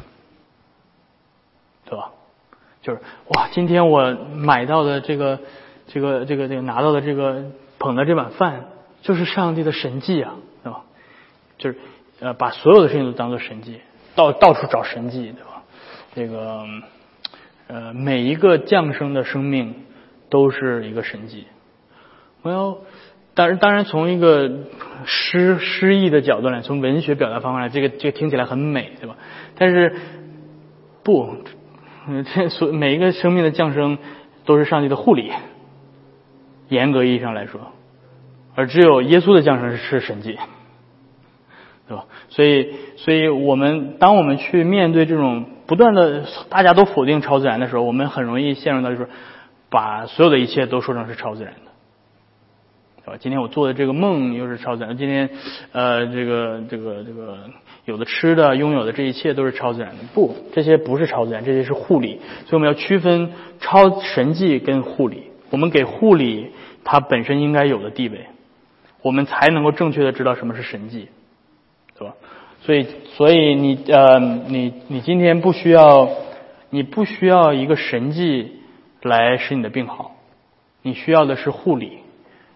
[2.83, 5.39] 就是哇，今天我买到的这个、
[5.87, 7.45] 这个、这个、这个拿到的这个
[7.79, 8.65] 捧的这碗饭，
[9.01, 10.83] 就是上帝的神迹啊，对吧？
[11.57, 11.77] 就是
[12.19, 13.79] 呃，把所有的事情都当做神迹，
[14.13, 15.63] 到到处找神迹，对吧？
[16.13, 16.63] 这个
[17.67, 19.73] 呃，每一个降生的生命。
[20.29, 21.45] 都是一个神迹。
[22.41, 22.79] 我要，
[23.35, 24.49] 当然，当然，从一个
[25.05, 29.15] 诗诗意的角度来，从文学表达方法来，这个这个听起来很美，对吧？
[29.55, 29.95] 但是
[31.03, 31.35] 不，
[32.07, 33.97] 嗯 这所每一个生命的降生
[34.45, 35.31] 都是上帝的护理，
[36.69, 37.59] 严格意义上来说，
[38.55, 40.37] 而只有耶稣的降生是神迹，
[41.87, 42.05] 对吧？
[42.29, 49.09] 所以，所以我们当我们去面对这种不断的大家都否定超自然的时候，我们很容易陷入到就是。
[49.69, 51.71] 把所有的一切都说成是超自然的，
[53.05, 53.17] 对吧？
[53.19, 54.95] 今天我做的这个梦又是超自然。
[54.97, 55.29] 今天，
[55.71, 57.37] 呃，这个这个这个
[57.85, 60.03] 有的吃的、拥有的这一切都是超自然的。
[60.13, 62.21] 不，这些不是超自然，这些是护理。
[62.45, 65.23] 所以我们要区分超神迹跟护理。
[65.49, 66.51] 我们给护理
[66.83, 68.25] 它本身应该有的地位，
[69.01, 71.09] 我们才能够正确的知道什么是神迹，
[71.97, 72.15] 对吧？
[72.61, 76.09] 所以，所以你呃，你你今天不需要，
[76.69, 78.61] 你不需要一个神迹
[79.01, 80.15] 来使你的病好，
[80.81, 81.99] 你需要的是护理，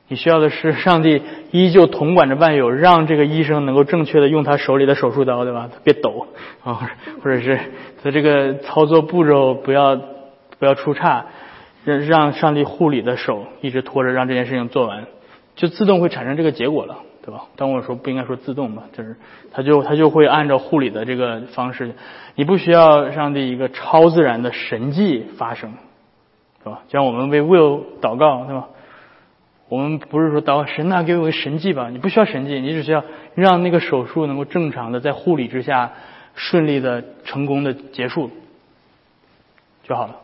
[0.08, 5.70] 你需要的是上帝依旧统管着万有，让这个医生能够正确的用他手里的手术刀，对吧？
[5.84, 6.28] 别抖
[6.64, 6.92] 啊，
[7.24, 7.60] 或者是
[8.04, 10.00] 他这个操作步骤不要
[10.60, 11.26] 不要出岔，
[11.84, 15.06] 让让上帝护理的手一直拖着，让这件事情做完，
[15.56, 16.98] 就自动会产生这个结果了。
[17.28, 17.44] 对吧？
[17.58, 19.18] 当我说不应该说自动嘛，就是
[19.52, 21.94] 他就他就会按照护理的这个方式，
[22.36, 25.74] 你不需要上帝一个超自然的神迹发生，
[26.64, 26.84] 是吧？
[26.88, 28.70] 像我们为 Will 祷告，对吧？
[29.70, 31.90] 我们不是说祷告神呐，给我个神迹吧？
[31.90, 33.04] 你不需要神迹，你只需要
[33.36, 35.92] 让那个手术能够正常的在护理之下
[36.36, 38.32] 顺利的成功的结束
[39.84, 40.16] 就好了。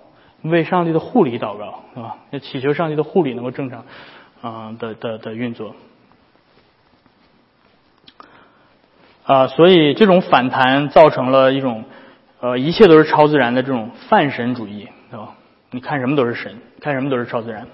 [0.43, 2.17] 为上帝的护理祷告，是吧？
[2.31, 3.85] 要祈求上帝的护理能够正常
[4.41, 5.75] 啊的的的运作。
[9.25, 11.85] 啊，所以这种反弹造成了一种，
[12.41, 15.35] 呃，一切都是超自然的这种泛神主义，对吧？
[15.71, 17.65] 你看什么都是神，看什么都是超自然，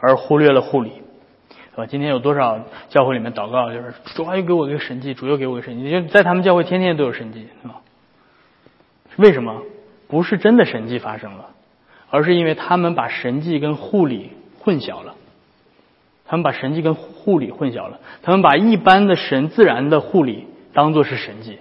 [0.00, 0.90] 而忽略了护理，
[1.74, 1.86] 对吧？
[1.86, 7.80] 今天有多少教会里面祷告就是主啊又给我一个神迹，主又给我一个神迹，就在他们教会天天都有神迹，是吧？
[9.16, 9.62] 为什么？
[10.08, 11.46] 不是真的神迹发生了，
[12.10, 14.30] 而是因为他们把神迹跟护理
[14.60, 15.14] 混淆了。
[16.28, 21.60] 他们把神迹跟护理混淆了，他们把一般的神自然的护理当做是神迹，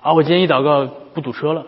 [0.00, 1.66] 啊，我今天一祷告不堵车了，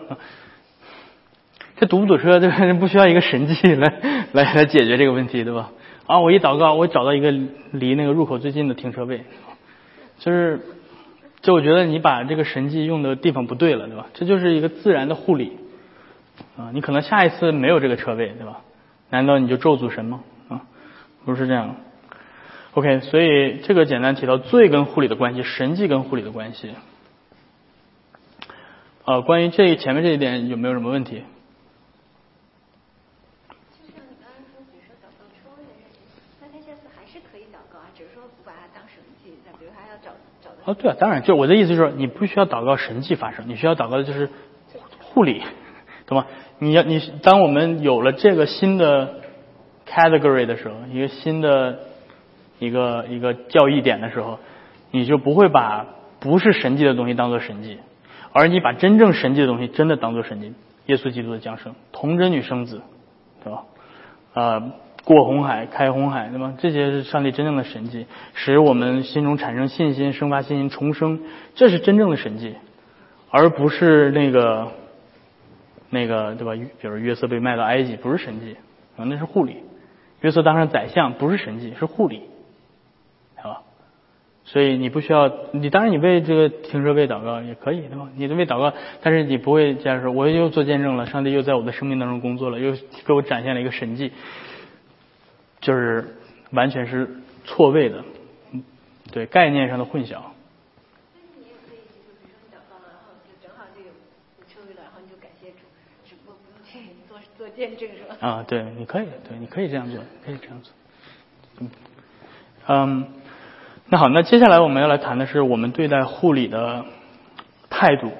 [1.77, 3.93] 这堵不堵车，这 不需要一个神迹来
[4.31, 5.69] 来来解决这个问题，对吧？
[6.05, 7.31] 啊，我一祷告，我找到一个
[7.71, 9.23] 离那个入口最近的停车位，
[10.19, 10.59] 就是，
[11.41, 14.07] 就我觉得你把这个神迹用的地方不对了，对吧？
[14.13, 15.57] 这就是一个自然的护理，
[16.57, 18.61] 啊，你可能下一次没有这个车位，对吧？
[19.09, 20.23] 难道你就咒诅神吗？
[20.49, 20.61] 啊，
[21.23, 21.75] 不是这样。
[22.73, 26.73] OK，所以这个简单提到罪跟护理的关系，神迹跟护理的关系。
[29.05, 31.23] 呃，关于这前面这一点有没有什么问题？
[33.77, 36.01] 就像你刚刚说，比如说祷告抽位的事情，
[36.41, 39.37] 那他下次还是可以祷告啊，只是说不把它当神迹。
[39.45, 40.09] 那比如还要找
[40.41, 40.52] 找的。
[40.65, 44.29] 哦，对啊，当然，就是我的意思就是，你不需要祷告神迹发生，你需要祷告的就是
[45.01, 45.41] 护理，
[46.05, 46.25] 懂吗？
[46.59, 49.21] 你要你当我们有了这个新的
[49.87, 51.79] category 的时候，一个新的。
[52.59, 54.39] 一个一个教义点的时候，
[54.91, 55.85] 你就不会把
[56.21, 57.79] 不是神迹的东西当做神迹，
[58.31, 60.53] 而你把真正神迹的东西真的当做神迹。
[60.85, 62.81] 耶稣基督的降生，童贞女生子，
[63.43, 63.63] 对吧？
[64.33, 64.63] 啊，
[65.03, 66.53] 过红海，开红海，对吧？
[66.57, 71.19] 这些是上帝真正的神迹，使我们心中产生信心，生发信心，重生，
[71.55, 72.55] 这是真正的神迹，
[73.29, 74.71] 而不是那个
[75.89, 76.53] 那个，对吧？
[76.79, 78.55] 比如约瑟被卖到埃及，不是神迹
[78.97, 79.57] 啊，那是护理。
[80.21, 82.21] 约瑟当上宰相，不是神迹，是护理。
[84.45, 88.09] 所以你不需要，你当然你为这个停车位祷告也可以，对吧？
[88.17, 92.73] 你为祷告，但是你不会这样说，我又做见证了，上帝又在我的生命当中工作了，又
[93.05, 94.11] 给我展现了一个神迹，
[95.63, 96.05] 就是
[96.51, 97.09] 完全是
[97.43, 98.03] 错位的，
[99.11, 100.17] 对概念上的混淆。
[108.19, 111.67] 啊，对，你可以，对，你可以这样做，可以这样做，
[112.67, 113.07] 嗯。
[113.87, 116.85] 那好，那接下来我们要来谈的是我们对待护理的
[117.69, 118.11] 态度。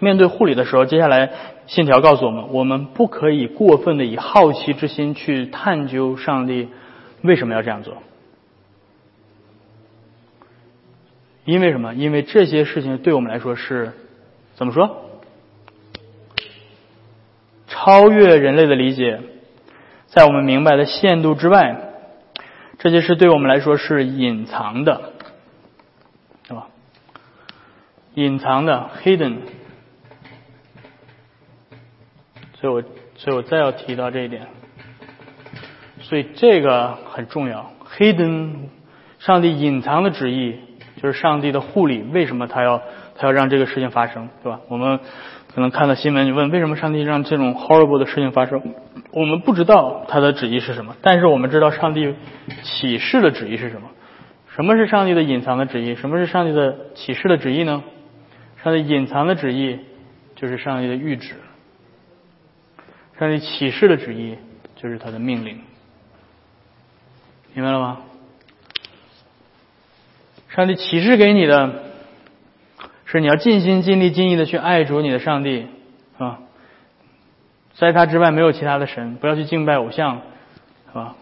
[0.00, 1.30] 面对护理的时候，接下来
[1.66, 6.68] 信条告诉我们，我们不可以过分的以好奇之心去探究上帝
[7.22, 7.96] 为什么要这样做。
[11.44, 11.94] 因为什么？
[11.94, 13.92] 因为这些事情对我们来说是
[14.54, 15.10] 怎么说？
[17.66, 19.20] 超越人类的理解，
[20.06, 21.90] 在我们明白的限度之外。
[22.78, 25.12] 这些事对我们来说是隐藏的，
[26.46, 26.68] 是吧？
[28.14, 29.36] 隐藏的 （hidden）。
[32.64, 32.82] 所以我，
[33.16, 34.46] 所以我再要提到这一点。
[36.00, 38.52] 所以这个很重要，hidden，
[39.18, 40.56] 上帝隐藏的旨意
[40.96, 42.00] 就是上帝的护理。
[42.00, 42.80] 为什么他要
[43.18, 44.60] 他要让这个事情发生，对吧？
[44.68, 44.98] 我们
[45.54, 48.62] 可能看到新闻，你问为什么上帝让这种 horrible 的事情发生？
[49.12, 52.14] 我们不知道他的旨意是什么，但是我们知道上帝
[52.62, 53.88] 启示的旨意是什么。
[54.56, 55.96] 什么是上帝的隐藏的旨意？
[55.96, 57.84] 什么是上帝的启示的旨意呢？
[58.62, 59.80] 上帝隐藏的旨意
[60.34, 61.34] 就是上帝的谕旨，
[63.18, 64.36] 上帝启示的旨意
[64.76, 65.60] 就是他的命令。
[67.54, 68.00] 明白了吗？
[70.48, 71.82] 上帝启示给你的
[73.04, 75.66] 是你要尽心尽力尽意的去爱主你的上帝
[76.18, 76.40] 啊。
[77.74, 80.22] 在他之外没有其他的神，不要去敬拜偶像，
[80.88, 81.16] 是吧？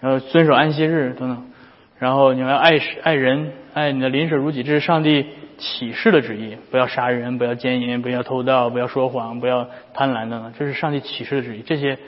[0.00, 1.50] 然后遵守安息日等等。
[1.98, 5.26] 然后你要爱爱人，爱你的邻舍如己，这是上帝
[5.58, 6.56] 启示的旨意。
[6.70, 11.62] 不要杀人，不要奸淫，不要偷盗，不要说谎，不要贪婪等等，这是上帝启示的旨意。
[11.62, 11.98] 这些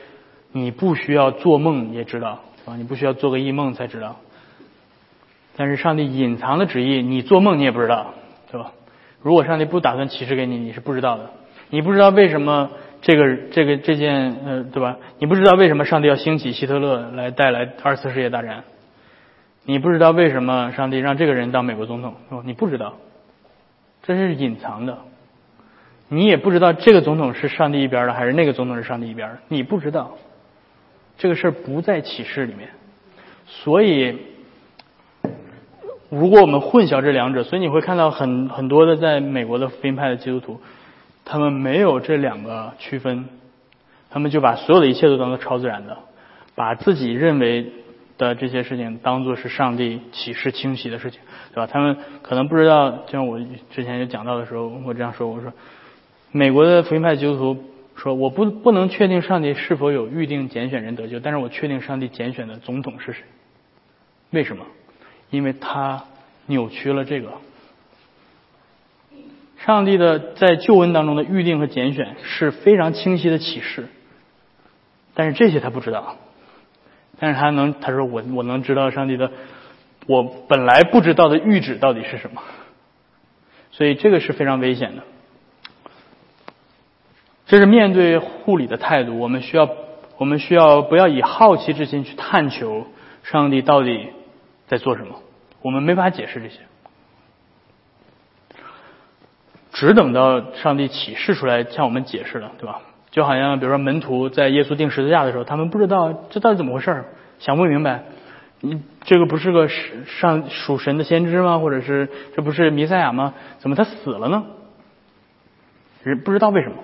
[0.53, 4.16] 你不需要做梦也知道，啊，你不需要做个异梦才知道。
[5.57, 8.14] 但是上帝隐藏的旨意，你做梦你也不知道，
[8.51, 8.72] 对吧？
[9.22, 11.30] 如果上帝不打算启示给你，你是不知道的。
[11.70, 12.70] 你不知道为什么
[13.03, 14.96] 这个这个这件呃，对吧？
[15.18, 18.64] 你不知道为什么上帝要兴起希特勒来带来二次世界大战。
[19.64, 22.94] 你不知道为什么上帝让这个人当美国总统，哦，你不知道，
[24.17, 24.99] 这是隐藏的。
[26.09, 30.17] 你也不知道这个总统是上帝一边的，还是那个总统是上帝一边的，你不知道。
[31.19, 32.71] 这个事儿不在启示里面，
[33.47, 34.17] 所以，
[36.09, 40.59] 如果我们混淆这两者，所以你会看到很很多的在美国的福音派的基督徒，
[41.27, 43.27] 他们没有这两个区分，
[44.09, 45.99] 他们就把所有的一切都当做超自然的，
[46.55, 47.71] 把自己认为。
[48.19, 51.21] 的这些事情当做是上帝启示清洗的事情，
[51.55, 51.66] 对吧？
[51.66, 53.41] 他们可能不知道，就像我
[53.71, 55.53] 之前有讲到的时候，我这样说，我说，
[56.33, 57.64] 美国的福音派基督徒
[57.97, 63.23] 说，我不不能确定上帝是否有预定拣选人得救，但是我确定上帝拣选的总统是谁。
[64.31, 64.66] 为什么？
[65.31, 66.05] 因为他
[66.47, 67.33] 扭曲了这个，
[69.59, 73.87] 上帝的在旧恩当中的预定和拣选是非常清晰的启示，
[75.14, 76.16] 但是这些他不知道。
[77.19, 79.31] 但是他能，他说我我能知道上帝的，
[80.07, 82.43] 我本来不知道的预旨到底是什么，
[83.71, 85.03] 所以这个是非常危险的。
[87.47, 89.69] 这是面对护理的态度，我们需要
[90.16, 92.87] 我们需要不要以好奇之心去探求
[93.23, 94.11] 上帝到底
[94.66, 95.23] 在做什么，
[95.62, 96.61] 我们没法解释这些，
[99.73, 102.83] 只等到上帝启示出来向我们解释了，对吧？
[103.11, 107.05] 就好像比如说门徒在耶稣钉十字架的时候，他们不知道这到底怎么回事
[107.39, 108.05] 想不明白。
[108.61, 111.59] 你这个不是个上属神的先知吗？
[111.59, 113.35] 或者是这不是弥赛亚吗？
[113.59, 114.45] 怎么他死了呢？
[116.03, 116.77] 人不知道为什么。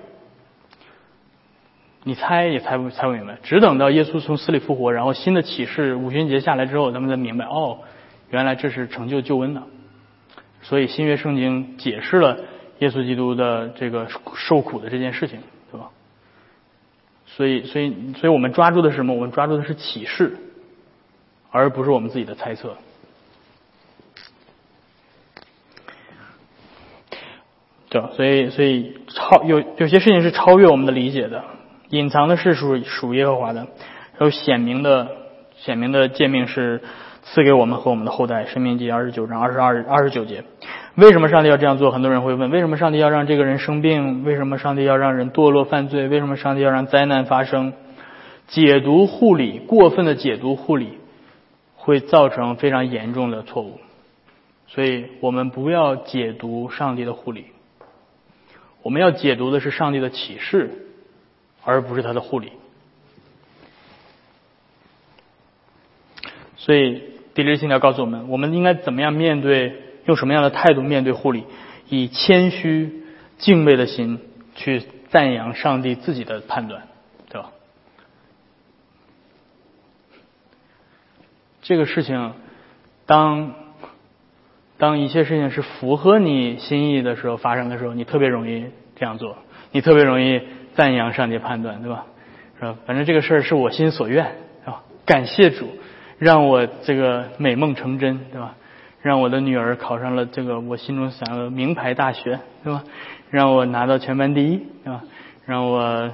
[2.03, 3.39] 你猜也猜不猜不明白。
[3.43, 7.79] 只等到耶稣从死里复活，然后新的启示五旬节下来之后，他们才明白哦，
[8.29, 9.63] 原来这是成就救恩的。
[10.61, 12.37] 所以新约圣经解释了
[12.79, 15.39] 耶稣基督的这个受苦的这件事情。
[17.35, 19.13] 所以，所以，所以我们抓住的是什么？
[19.13, 20.37] 我们抓住的是启示，
[21.51, 22.77] 而不是我们自己的猜测。
[27.89, 28.09] 对吧？
[28.13, 31.43] 所以，所以超有有些事情是超越我们的理解的，
[31.89, 33.67] 隐藏的是属属耶和华的，
[34.19, 35.09] 有显明的
[35.57, 36.81] 显明的诫命是
[37.23, 38.45] 赐给我们和我们的后代。
[38.45, 40.43] 生命记二十九章二十二二十九节。
[40.95, 41.91] 为什么上帝要这样做？
[41.91, 44.23] 很多人会问：为什么上帝要让这个人生病？
[44.23, 46.07] 为什么上帝要让人堕落犯罪？
[46.07, 47.73] 为什么上帝要让灾难发生？
[48.47, 50.97] 解读护理，过分的解读护理，
[51.75, 53.79] 会造成非常严重的错误。
[54.67, 57.47] 所以我们不要解读上帝的护理，
[58.81, 60.69] 我们要解读的是上帝的启示，
[61.65, 62.53] 而不是他的护理。
[66.55, 69.81] 所以第六信条告诉我们，我们应该怎么样面对？
[70.05, 71.45] 用什么样的态度面对护理？
[71.89, 73.03] 以谦虚、
[73.37, 74.19] 敬畏的心
[74.55, 76.83] 去赞扬上帝自己的判断，
[77.29, 77.51] 对吧？
[81.61, 82.33] 这个事情，
[83.05, 83.53] 当
[84.77, 89.37] 当一切事情是符合你心意的时候发生的时候，你特别容易这样做，
[89.71, 90.41] 你特别容易
[90.75, 92.05] 赞扬上帝判断，对吧？
[92.59, 92.77] 是吧？
[92.85, 94.83] 反正这个事儿是我心所愿，是吧？
[95.05, 95.69] 感谢主，
[96.17, 98.55] 让我这个美梦成真，对吧？
[99.05, 102.83] 让我的女儿考上了这个我心中想要的名牌大学，对吧？
[103.29, 105.03] 让我拿到全班第一，对吧？
[105.45, 106.09] 让我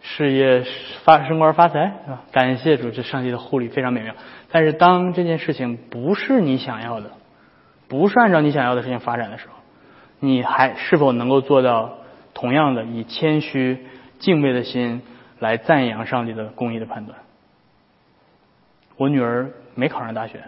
[0.00, 0.62] 事业
[1.02, 2.22] 发升官发财，对吧？
[2.30, 4.14] 感谢主，这上帝的护理非常美妙。
[4.52, 7.10] 但是当这件事情不是你想要的，
[7.88, 9.54] 不是按照你想要的事情发展的时候，
[10.20, 11.94] 你还是否能够做到
[12.32, 13.84] 同样的以谦虚
[14.20, 15.02] 敬畏的心
[15.40, 17.18] 来赞扬上帝的公义的判断？
[18.96, 20.44] 我女儿没考上大学。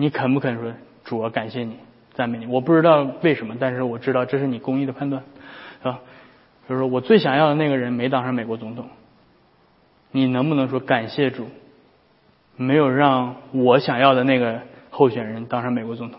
[0.00, 0.72] 你肯不肯说
[1.04, 1.76] 主啊，感谢你，
[2.14, 2.46] 赞美你？
[2.46, 5.22] 我不知道为什么，但是我知道这是你公义的判断，
[5.82, 6.00] 啊，
[6.66, 8.88] 就是说我最想要的那个人没当上美国总统，
[10.10, 11.48] 你能不能说感谢主，
[12.56, 16.18] 没有让我想要的那个候选人当上美国总统？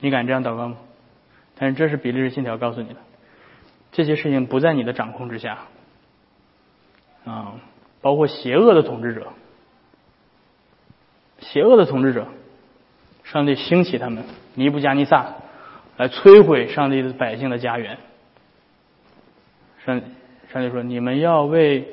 [0.00, 0.76] 你敢这样祷告吗？
[1.54, 2.96] 但是这是比利时信条告诉你的，
[3.92, 5.58] 这些事情不在你的掌控之下，
[7.24, 7.54] 啊，
[8.00, 9.28] 包括邪恶的统治者，
[11.38, 12.26] 邪恶的统治者。
[13.30, 14.24] 上帝兴起他们，
[14.54, 15.34] 尼布加尼撒
[15.96, 17.98] 来摧毁上帝的百姓的家园。
[19.84, 20.00] 上
[20.52, 21.88] 上帝说：“你们要为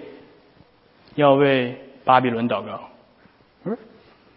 [1.16, 2.90] 要为巴比伦祷告。”
[3.64, 3.78] 不是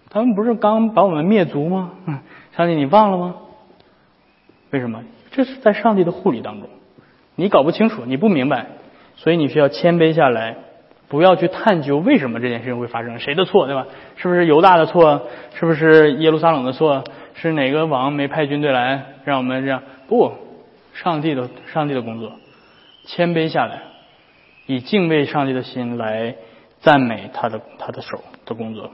[0.08, 1.92] 他们不是刚把我们灭族吗？
[2.56, 3.36] 上帝，你忘了吗？
[4.70, 5.04] 为什么？
[5.30, 6.70] 这是在上帝的护理当中，
[7.34, 8.66] 你搞不清楚，你不明白，
[9.16, 10.56] 所以你需要谦卑下来，
[11.08, 13.86] 不要去探究为什么这件事情会发生，谁的错，对吧？
[14.16, 15.28] 是不是犹大的错？
[15.54, 17.04] 是不是耶路撒冷的错？
[17.34, 19.82] 是哪个王没派军队来让我们这样？
[20.08, 20.32] 不，
[20.94, 22.32] 上帝的上帝的工作，
[23.04, 23.82] 谦卑下来，
[24.66, 26.34] 以敬畏上帝的心来
[26.80, 28.90] 赞美他的他的手的工作，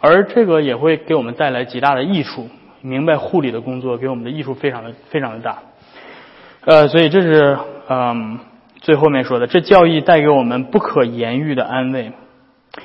[0.00, 2.48] 而这个也会给我们带来极大的益处。
[2.84, 5.58] 明白护理的工作给我们的益处非常的非常的大，
[6.64, 7.56] 呃，所以这是
[7.88, 8.40] 嗯
[8.82, 12.12] 最后面说的，这教义带给我们不可言喻的安慰，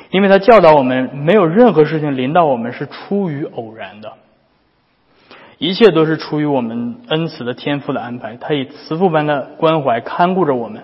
[0.10, 4.14] 因为他教导我们没有任何事情临到我们是出于偶然的，
[5.58, 10.84] 一切都是出于我们恩慈的天赋的安排，他以慈父般的关怀看顾着我们，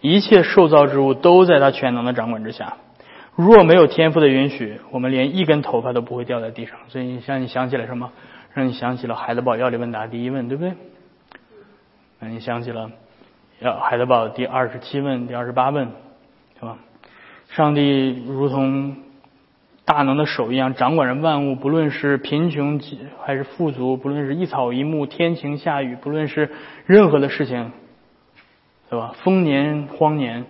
[0.00, 2.74] 一切受造之物都在他全能的掌管之下。
[3.34, 6.76] 若没有天赋的允许，我们连一根头发都不会掉在地上。
[6.88, 8.12] 所以，像你想起了什么？
[8.52, 10.74] 让你想起了海德堡要理问答第一问，对不对？
[12.20, 12.90] 让你想起了
[13.62, 15.86] 要海德堡第二十七问、第二十八问，
[16.58, 16.78] 是吧？
[17.50, 18.96] 上帝如同
[19.84, 22.80] 大能的手一样，掌管着万物，不论是贫穷
[23.22, 26.50] 还是富足，不论是一草一木、天晴下雨，不论是
[26.86, 27.70] 任何的事情，
[28.90, 29.14] 对吧？
[29.22, 30.44] 丰年荒年，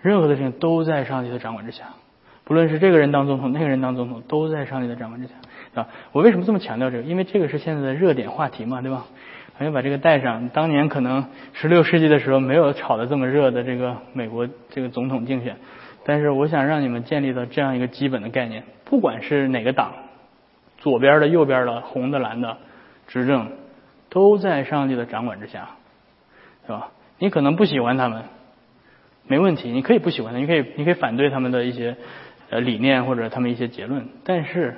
[0.00, 1.84] 任何的事情都在上帝的掌管之下。
[2.44, 5.34] 不论是这个人当总统，那个人当总统，都在上帝的掌管之下。
[5.74, 7.02] 啊，我为什么这么强调这个？
[7.02, 9.04] 因为这个是现在的热点话题嘛，对吧？
[9.56, 10.48] 还要把这个带上。
[10.50, 15.56] 当年可能十六世纪的时候没有炒得这么热的这个美国这个总统竞选，
[16.04, 19.92] 但是我想让你们建立到这样一个基本的概念：不管是哪个党，
[20.78, 22.58] 左边的、右边的、红的、蓝的
[23.06, 23.52] 执政，
[24.08, 25.70] 都在上帝的掌管之下，
[26.66, 26.90] 是吧？
[27.18, 28.24] 你可能不喜欢他们，
[29.26, 31.96] 没问题，你可以不喜欢他，你可以你可以反对他们的一些
[32.50, 34.76] 呃理念或者他们一些结论，但是。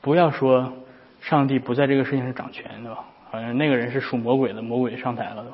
[0.00, 0.74] 不要说
[1.22, 3.06] 上帝不在这个事情上掌权，对吧？
[3.34, 5.50] 好像那个人是属魔鬼的，魔鬼上台了，都。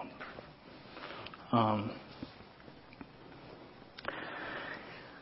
[1.56, 1.84] 嗯，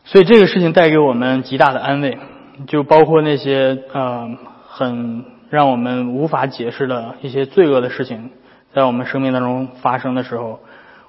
[0.02, 2.18] 所以这个事情带给我们极大的安慰，
[2.66, 4.36] 就包括那些呃
[4.66, 8.30] 很让我们无法解释的一些罪恶的事情，
[8.74, 10.58] 在我们生命当中发生的时候，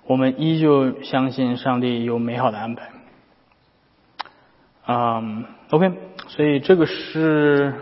[0.06, 2.90] 我们依旧相信上帝有美好的安排。
[4.86, 5.94] 嗯，OK，
[6.28, 7.74] 所以这个是。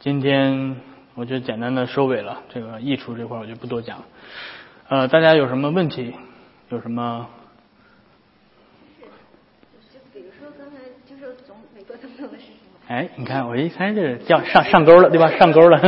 [0.00, 0.76] 今天
[1.18, 4.04] 我就简单的收尾了，这个溢出这块我就不多讲。
[4.88, 6.14] 呃，大家有什么问题？
[6.68, 7.28] 有什么？
[9.92, 12.54] 就比如说刚才就说总美国总统的事情。
[12.86, 15.28] 哎，你看我一猜这叫上上钩了，对吧？
[15.36, 15.76] 上钩了。
[15.80, 15.86] 我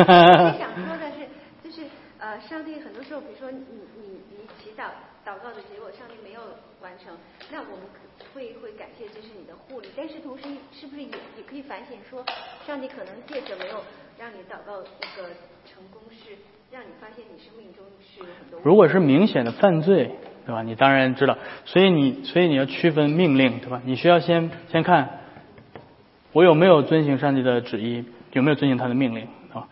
[0.59, 1.28] 想说的是，
[1.62, 3.59] 就是呃，上帝很多时候，比如说你
[3.97, 4.87] 你你祈祷
[5.24, 6.41] 祷告的结果，上帝没有
[6.83, 7.16] 完成，
[7.53, 7.87] 那我们
[8.35, 12.26] 会会感谢这是你的护理，但是同时是不是也也可以反省说，
[12.66, 13.81] 上帝可能借着没有。
[14.21, 15.31] 让你祷告那个
[15.64, 16.37] 成功是
[16.71, 18.21] 让你发现你生命中是。
[18.62, 20.11] 如果是明显的犯罪，
[20.45, 20.62] 对吧？
[20.62, 23.81] 你当然知道，所以你所以你要区分命令，对吧？
[23.87, 25.21] 你需要先先看
[26.33, 29.66] 我有没有遵行上帝的旨意，有没有遵行他的命令啊？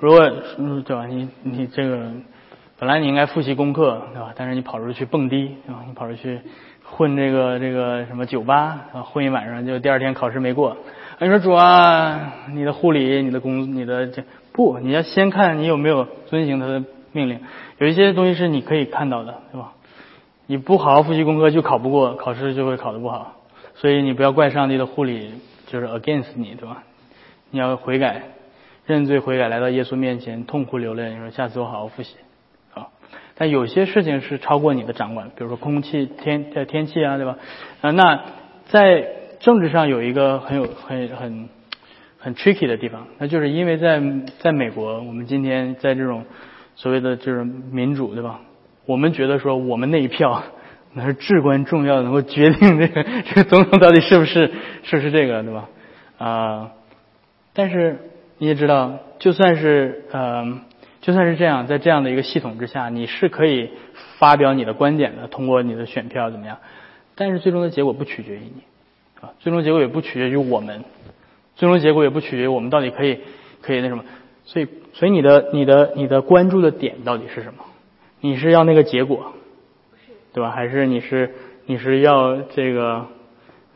[0.00, 1.04] 如果嗯对吧？
[1.06, 2.10] 你你这个
[2.78, 4.32] 本来你应该复习功课，对吧？
[4.34, 5.84] 但是你跑出去蹦迪，对吧？
[5.86, 6.40] 你跑出去
[6.82, 10.74] 混这个这个什么酒吧啊，混一晚上，就第二天考试没过。
[11.22, 17.40] 你说主啊，你的护理，你的工，你的这不，你要先看你有没有遵行他的命令。
[17.76, 19.74] 有一些东西是你可以看到的，对吧？
[20.46, 23.34] 你不好好复习功课就考不过，考试就会考得不好。
[23.74, 25.34] 所以你不要怪上帝的护理
[25.66, 26.84] 就是 against 你，对吧？
[27.50, 28.22] 你要悔改，
[28.86, 31.10] 认罪悔改，来到耶稣面前痛哭流泪。
[31.10, 32.16] 你说下次我好好复习，
[32.72, 32.88] 啊。
[33.34, 37.36] 但有些事情是超过你的掌管，比如说空气、天、天气啊，对吧？
[37.82, 38.24] 啊，那
[38.64, 39.19] 在。
[39.40, 41.48] 政治上有一个很有很很
[42.18, 44.00] 很 tricky 的地方，那就是因为在
[44.38, 46.24] 在美国，我们今天在这种
[46.76, 48.40] 所谓的就是民主，对吧？
[48.86, 50.42] 我们觉得说我们那一票
[50.92, 55.68] 那是至关重要的，能够决定这个 这个总统到底是不是是不是这个，对吧？
[56.18, 56.70] 啊，
[57.54, 57.98] 但是
[58.36, 60.60] 你也知道，就算是呃
[61.00, 63.70] 就算是这样，在这样的一个系统之下，你是可以
[64.18, 66.58] 发表你的观点的，通过你的选票怎么样？
[67.14, 68.62] 但是最终的结果不取决于你。
[69.20, 70.84] 啊，最终结果也不取决于我们，
[71.54, 73.20] 最终结果也不取决于我们到底可以
[73.60, 74.04] 可以那什么，
[74.44, 77.64] 所以所以你的你的你的关注的点到底是什么？
[78.20, 79.32] 你是要那个结果，
[80.32, 80.50] 对吧？
[80.50, 81.34] 还是你是
[81.66, 83.06] 你是要这个，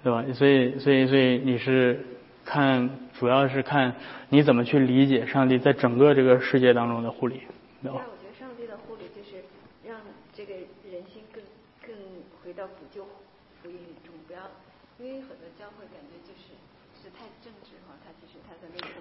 [0.02, 0.24] 对吧？
[0.32, 2.04] 所以所以所以你是
[2.44, 3.94] 看主要是看
[4.30, 7.42] 你怎么去理解上帝在整个这个世界当中的护理，
[7.82, 8.00] 对吧？
[8.04, 9.44] 我觉得上帝的护理就是
[9.86, 9.96] 让
[10.32, 10.54] 这个
[10.90, 11.42] 人心更
[11.80, 11.94] 更
[12.42, 13.04] 回到补救
[13.62, 14.40] 福音中，不要。
[15.00, 16.54] 因为很多教会感觉就是
[17.02, 18.38] 是太政治化，它其实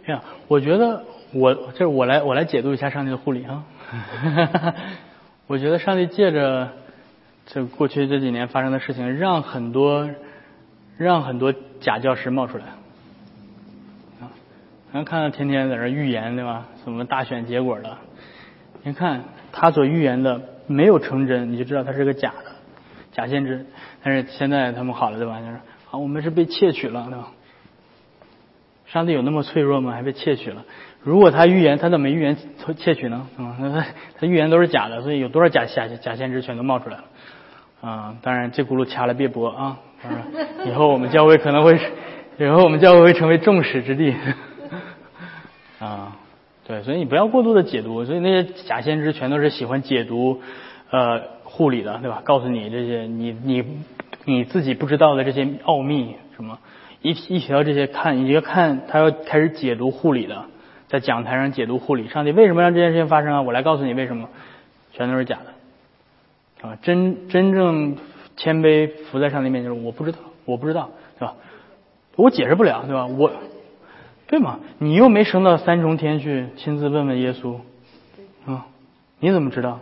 [0.05, 0.13] 它的那个。
[0.13, 3.63] 哎呀，我觉得我这我来我来解读一下上帝的护理啊。
[5.47, 6.71] 我觉得上帝借着
[7.45, 10.09] 这过去这几年发生的事情，让很多
[10.97, 12.65] 让很多假教师冒出来
[14.21, 14.31] 啊。
[14.93, 16.67] 咱看到天天在这预言对吧？
[16.83, 17.97] 什么大选结果的？
[18.83, 22.51] 你看他所预言的没有成真，你就知道他是个假的
[23.11, 23.65] 假先知。
[24.03, 25.39] 但是现在他们好了对吧？
[25.39, 25.53] 就是
[25.91, 27.31] 啊，我们是被窃取了对吧？
[28.93, 29.91] 上帝有那么脆弱吗？
[29.93, 30.63] 还被窃取了？
[31.01, 32.37] 如果他预言，他怎么没预言
[32.77, 33.27] 窃取呢？
[33.39, 33.85] 啊，他
[34.19, 37.03] 他预言都是假的，所以有多少假假假先知全都冒出来了
[37.81, 38.15] 啊！
[38.21, 39.79] 当然这轱辘掐了别播啊！
[40.67, 41.79] 以后我们教会可能会，
[42.37, 44.13] 以后我们教会会成为众矢之的
[45.79, 46.15] 啊！
[46.67, 50.39] 对，所以你不要过度的解读，所以那些假先知全都是喜欢解读
[50.91, 52.21] 呃护理的，对吧？
[52.23, 53.65] 告诉你这些你你
[54.25, 56.59] 你自己不知道的这些奥秘什么，
[57.03, 60.45] 一一提到这些看，你就看他要开始解读护理的。
[60.87, 63.41] 在讲台上解读护理，上帝为什么让这件事情发生啊？
[63.41, 64.29] 我来告诉你为什么，
[64.91, 65.39] 全都是假
[66.61, 67.97] 的，啊，真真正
[68.37, 71.33] 谦卑伏在上帝面前，我不知道，我不知道，对吧？
[72.15, 73.07] 我解释不了，对吧？
[73.07, 73.31] 我，
[74.27, 74.59] 对吗？
[74.77, 77.57] 你又没升到三重天去亲自问问耶稣，
[78.45, 78.67] 啊，
[79.19, 79.79] 你怎么知道？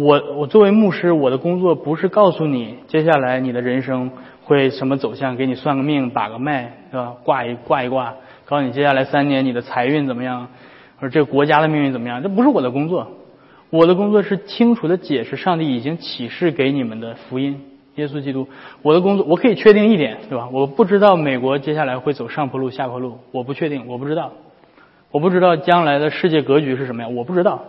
[0.00, 4.10] 我我作为牧师，我的工作不是告诉你接下来你的人生
[4.44, 7.14] 会什么走向，给你算个命，把个脉，是吧？
[7.24, 8.14] 挂一挂一挂。
[8.44, 10.48] 告诉你接下来三年你的财运怎么样，
[10.98, 12.22] 或者这个国家的命运怎么样？
[12.22, 13.08] 这不是我的工作，
[13.70, 17.60] 我的工作是清楚的解释上帝已经启示给你们的福音，
[17.96, 18.46] 耶稣基督。
[18.82, 20.48] 我的工作我可以确定一点，对吧？
[20.52, 24.32] 我不知道美国接下来会走上坡路下坡路，我不确定，我不知道，
[25.10, 27.64] 我不知道将来的世界格局是什么样，我不知道。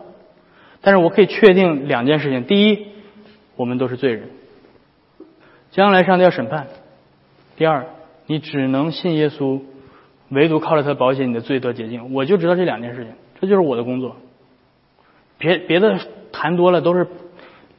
[0.82, 2.88] 但是我可以确定两件事情：第一，
[3.56, 4.30] 我们都是罪人，
[5.72, 6.66] 将来上帝要审判；
[7.58, 7.86] 第二，
[8.26, 9.62] 你只能信耶稣。
[10.32, 14.16] 唯独靠着他保险你的罪得洁净，我就知道这两件事情，这就是我的工作。
[15.40, 15.98] 别别的
[16.32, 17.08] 谈多了都是，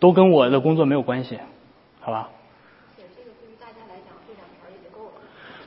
[0.00, 1.38] 都跟我的工作没有关系，
[2.00, 2.28] 好吧？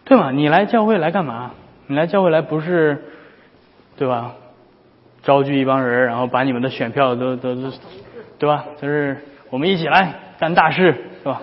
[0.03, 1.53] 对嘛，你来教会来干嘛？
[1.88, 3.05] 你来教会来不是，
[3.95, 4.36] 对吧？
[5.24, 7.71] 招聚一帮人，然后把你们的选票都都都，
[8.38, 8.65] 对吧？
[8.80, 9.17] 就是
[9.49, 11.41] 我们一起来干大事，是吧？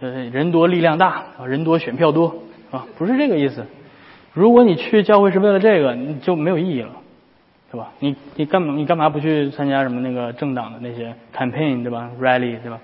[0.00, 3.66] 呃，人多力量大，啊人多选票多，啊，不是这个意思。
[4.32, 6.92] 如果你去教会是为了这个，你就没有意义了，
[7.72, 7.92] 对吧？
[7.98, 12.78] 你你干嘛你干嘛不去参加什么那个政党的那些 campaign 对吧？rally 对吧？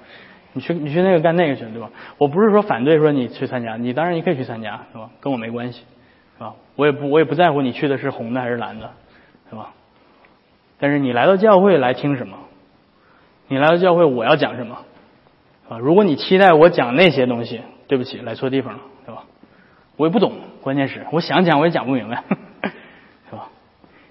[0.53, 1.89] 你去你去那个干那个去对吧？
[2.19, 5.09] 我不是说反对说你去参加，你当然你可以去参加，对吧？
[5.21, 5.83] 跟我没关系，
[6.37, 6.55] 是吧？
[6.75, 8.91] 我也不我也不在乎你去的是红的还是蓝的，
[10.85, 12.37] 但是你来到教会来听什么？
[13.49, 14.85] 你来到教会我要讲什么？
[15.67, 19.25] 啊，如果你期待我讲那些东西，对不起，来错地方了，对吧？
[19.97, 20.35] 我也不懂。
[20.61, 22.23] 关键是，我想讲我也讲不明白，
[23.31, 23.49] 是吧？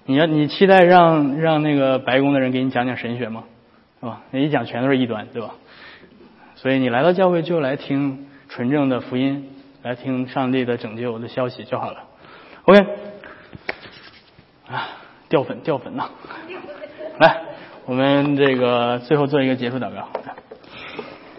[0.04, 3.44] 你要你期待让让那个白宫的人给你讲讲神学吗？
[4.00, 4.22] 是吧？
[4.32, 5.54] 那一讲全都是异端，对吧？
[6.56, 9.48] 所以你来到教会就来听纯正的福音，
[9.82, 12.02] 来听上帝的拯救的消息就好了。
[12.64, 12.84] OK，
[14.66, 14.88] 啊，
[15.28, 16.04] 掉粉掉粉呐！
[17.18, 17.36] 来，
[17.86, 20.08] 我们这个最后做一个结束祷告。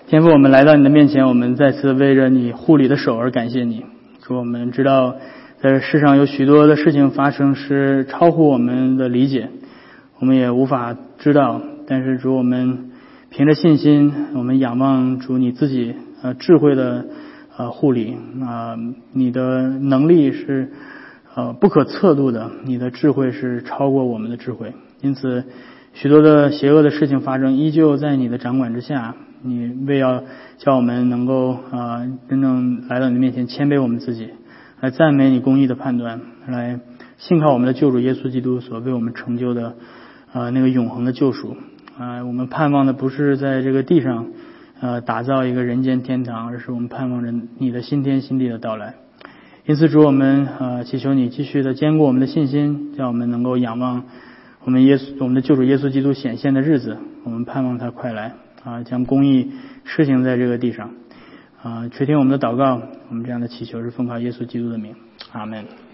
[0.07, 3.85] 天父，我们来到你的面前，我们再次为着你护理的手而感谢你。
[4.25, 5.15] 说我们知道，
[5.59, 9.49] 在世上有许多的事情发生是超乎我们的理解，
[10.19, 11.61] 我们也无法知道。
[11.87, 12.91] 但是主，我们
[13.29, 17.05] 凭着信心，我们仰望主你自己呃智慧的
[17.57, 18.75] 呃护理啊，
[19.13, 20.71] 你的能力是
[21.35, 24.73] 呃不可测度的，你的智慧是超过我们的智慧。
[25.01, 25.43] 因此，
[25.93, 29.15] 许多的邪恶的事情发生，依旧在你的掌管之下。
[29.47, 30.23] 你为要
[30.57, 34.29] 叫我们能够啊真正来到你面前谦卑我们自己，
[34.79, 36.79] 来赞美你公义的判断，来
[37.19, 39.75] 信靠我们的救主耶稣基督所为我们成就的
[40.33, 41.57] 啊那个永恒的救赎
[41.95, 44.29] 啊我们盼望的不是在这个地上
[44.79, 48.95] 呃打造一个人间天堂，而是我们盼望着你的新天新地的到来。
[49.67, 54.03] 因此主我们啊祈求你继续的坚固我们的信心，让我们能够仰望
[54.63, 58.33] 我们耶稣我们的救主耶稣基督显现的日子，我们盼望他快来。
[58.63, 59.51] 啊，将公义
[59.83, 60.89] 施行在这个地上，
[61.61, 64.95] 啊，垂听我们的祷告，我们这样的祈求是奉靠耶稣基督的名，
[65.31, 65.84] 阿门。